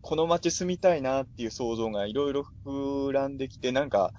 [0.01, 4.13] この街住みたいなっていう想像がいろいろ膨らんできて、なんか、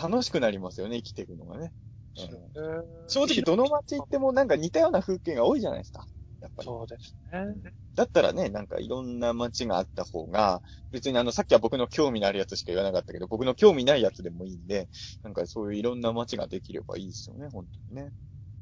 [0.00, 1.72] 楽しくなりますよね、生きていくのがね。
[2.18, 6.06] うん正直どの街行ってもなんか似たような風景が多いじゃないですか。
[6.42, 6.66] やっぱり。
[6.66, 7.72] そうですね。
[7.94, 14.88] だったらね、なんかいろんな街があった方が、別にあの、さっきは僕の興味のあるやつしか言わなかったけど、僕の興味ないやつでもいいんで、
[15.22, 18.12] なんかそういういろんな街ができればいいですよね、本当にね。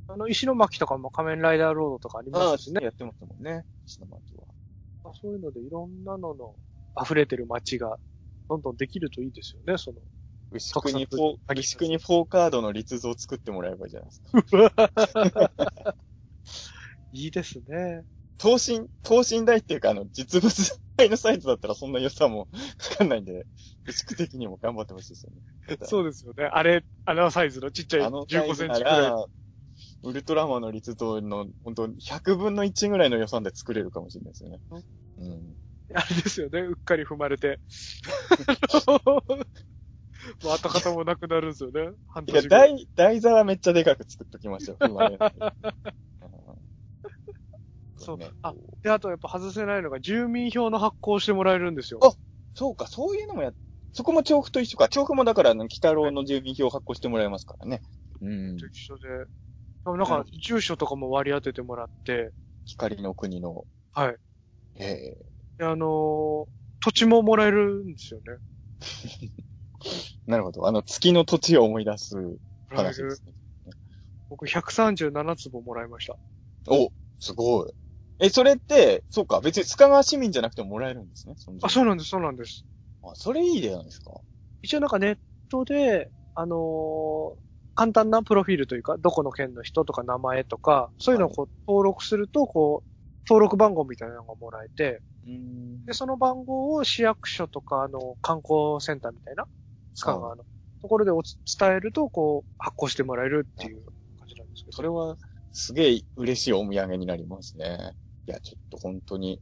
[0.09, 2.81] あの、石巻とかも仮面ライダーロードとかありますしね。
[2.83, 5.13] やってますもんね、石巻は。
[5.15, 6.55] そういうのでいろんなのの
[7.01, 7.99] 溢れてる街が
[8.49, 9.99] どんどんできるといいですよね、その。
[10.53, 15.95] 牛久にフォー、牛久にフォーカードの立像を作ってもらえばいいじゃないですか。
[17.13, 18.05] いいですね。
[18.39, 20.55] 等身、等身大っていうか、あの、実物
[20.97, 22.47] 大のサイズだったらそんな良さもわ
[22.99, 23.47] かんないんで、
[23.87, 25.77] 牛久的にも頑張ってほしいですよね。
[25.83, 26.45] そうですよね。
[26.45, 29.11] あれ、あのサイズのちっちゃいあのサイ15ズなセンチくらい。
[29.11, 29.27] ら、
[30.03, 34.61] ウルトラマンの立像の、本当100分の1ぐらいの予算で作れるかもしれないですよね。
[35.19, 35.57] うん。
[35.95, 36.61] あれですよね。
[36.61, 37.61] うっかり踏まれて。
[40.43, 41.93] もう跡形もなくなるんですよね。
[42.09, 42.43] 半いや。
[42.43, 44.77] 台、台座はめっちゃでかく作っときましょう。
[44.85, 45.19] 踏まれ
[48.01, 52.01] そうねあで、あとやっぱ外せないのが住民票の発行してもらえるんですよ。
[52.03, 52.13] あ
[52.55, 53.53] そうか、そういうのもや、
[53.93, 54.89] そこも調布と一緒か。
[54.89, 57.83] 調布もだから、あの、北郎の住民票を発行してもらえますからね。
[58.21, 58.67] うんと。
[58.67, 59.09] 一緒で。
[59.85, 62.33] なんか、住所とかも割り当ててもらって、
[62.65, 63.65] 光の国の。
[63.93, 64.17] はい。
[64.77, 65.17] ええ
[65.59, 66.47] であのー
[66.83, 68.39] 土地ももらえるんですよね。
[70.27, 70.67] なるほど。
[70.67, 72.17] あの、月の土地を思い出す
[72.69, 73.35] 話ですね。
[74.31, 76.17] 僕137坪もらいました。
[76.69, 77.75] お、すごい。
[78.21, 81.35] え、それって、そうか、別に須賀川市民じゃなくてももらえるんですね。
[81.63, 82.65] あ、そうなんです、そうなんです。
[83.03, 84.21] あ、それいいじゃないですか。
[84.63, 85.19] 一応なんかネッ
[85.49, 87.41] トで、あのー
[87.77, 92.89] 簡単なプロフィールというか、どこの県の人とか名前とか、そういうのをこう登録すると、こう、
[93.27, 99.47] 登録番号みたいなのがもらえて、うんで、その番号を市役所とか、あの、観光センターみたいな、
[99.95, 100.45] スカ川の
[100.83, 103.83] ところでおつ伝えると、こう、発行してもらえるっていう
[104.19, 104.77] 感じなんですけど。
[104.77, 105.17] それは、
[105.53, 107.95] すげえ嬉しいお土産になりますね。
[108.31, 109.41] いや、ちょっと本当に、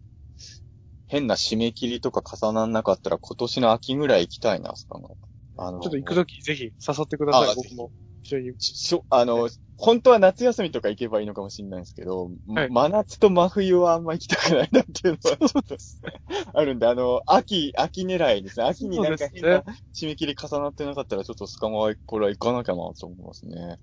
[1.07, 5.09] 変な締め切りとか重ならなかったら今年の秋ぐらい行きたいな、スカが。
[5.61, 6.71] あのちょっと行くときぜひ誘
[7.03, 7.91] ってください、あ僕も。
[8.23, 8.53] 一緒に。
[8.59, 15.77] しょ、あの、本当は夏休みとか行けばいいのかもしれないんですけど、はい真夏と真冬はあんま行きたくないなっていうのはちょっと
[16.59, 18.67] あるんで、あの、秋、秋狙いですね。
[18.67, 23.79] 秋になんか変な締め切り重なってなかったら、ちょっとスカマはこれは行かなきゃなと思いますね。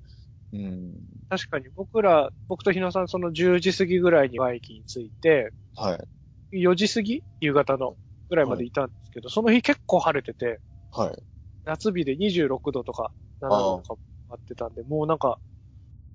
[0.56, 0.96] うん。
[1.30, 6.08] 確かに僕ら、僕と日野さんその10時過ぎぐらいにバイキに着いて、はい。
[6.52, 7.24] 4時過ぎ？
[7.42, 7.98] 夕方の
[8.30, 10.62] ぐらいまでいたんですけど、その日結構晴れてて、
[10.92, 11.24] はい。
[11.66, 13.12] 夏日で26度とか
[13.42, 15.40] 7度とかあってたんで、もうなんか、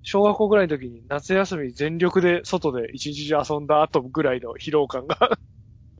[0.03, 5.17] 小学校ぐらいの時に夏休み全力で外で一日中遊んだ後ぐらいの疲労感が。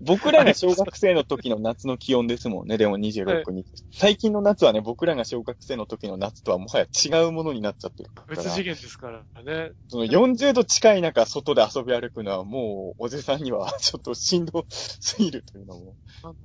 [0.01, 3.67] 僕らが小学生の時の夏の気温ですもんね、でも26日。
[3.91, 8.35] 最近の夏はね、僕らが小学生の時の夏とはもはや違うものになっちゃってるから。
[8.35, 9.71] 別次元ですからね。
[9.87, 15.95] その40度近い中、外で遊び歩くのはもう、おじさんにはちょっとしんど すぎるというのも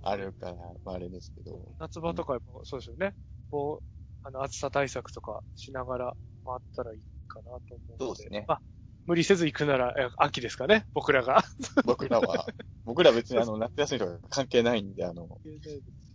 [0.02, 1.60] あるから、まああれですけど。
[1.78, 3.14] 夏場とかもそうですよね。
[3.50, 8.04] こう、あの、暑さ対策とかしながら回ったらいいかなと思うので。
[8.04, 8.60] そうですねまあ、
[9.06, 11.44] 無理せず行くなら、え秋ですかね、僕らが。
[11.84, 12.46] 僕らは、
[12.84, 15.40] 僕ら別にあの、夏休みとか関係ないんで、あの、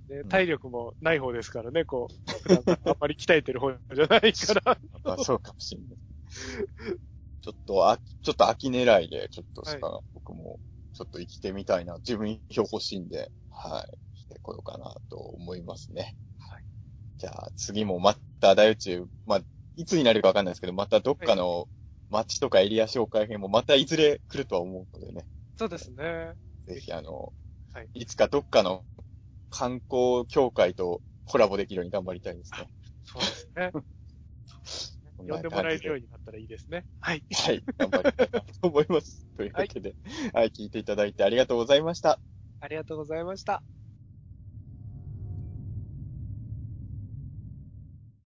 [0.09, 2.53] ね体力もない方ですからね、こう、
[2.83, 4.79] あんまり鍛えてる方じゃないから。
[5.03, 5.97] まあそうかもしれない。
[7.41, 10.59] ちょっと、あ、ちょっと秋狙いで、ちょっとしか、は僕も、
[10.93, 16.13] ちょっと生きてみたいな、自分票欲しいんで、はい、してこようかなと思いますね。
[16.37, 16.63] はい。
[17.17, 19.41] じゃあ、次もまた大宇宙、まあ、
[19.77, 21.69] いつになるかわかんないですけど、またどっかの
[22.11, 25.25] 街とかエリア紹介編もまたいずれ来るとは思うのでね。
[25.57, 26.33] そうですね。
[26.67, 27.33] ぜひあの、
[27.73, 28.83] はいいつかどっかの
[29.49, 32.67] 観光協会とコラボできるように頑張りたいですね。
[33.03, 33.71] そうですね。
[35.17, 36.85] 呼んでもらえるようになったらいいですね。
[36.99, 37.23] はい。
[37.31, 39.27] はい、頑張りたいなと思います。
[39.37, 39.95] というわけで、
[40.33, 42.19] はい、聞いていただいてありがとうございました。
[42.59, 43.63] ありがとうございました。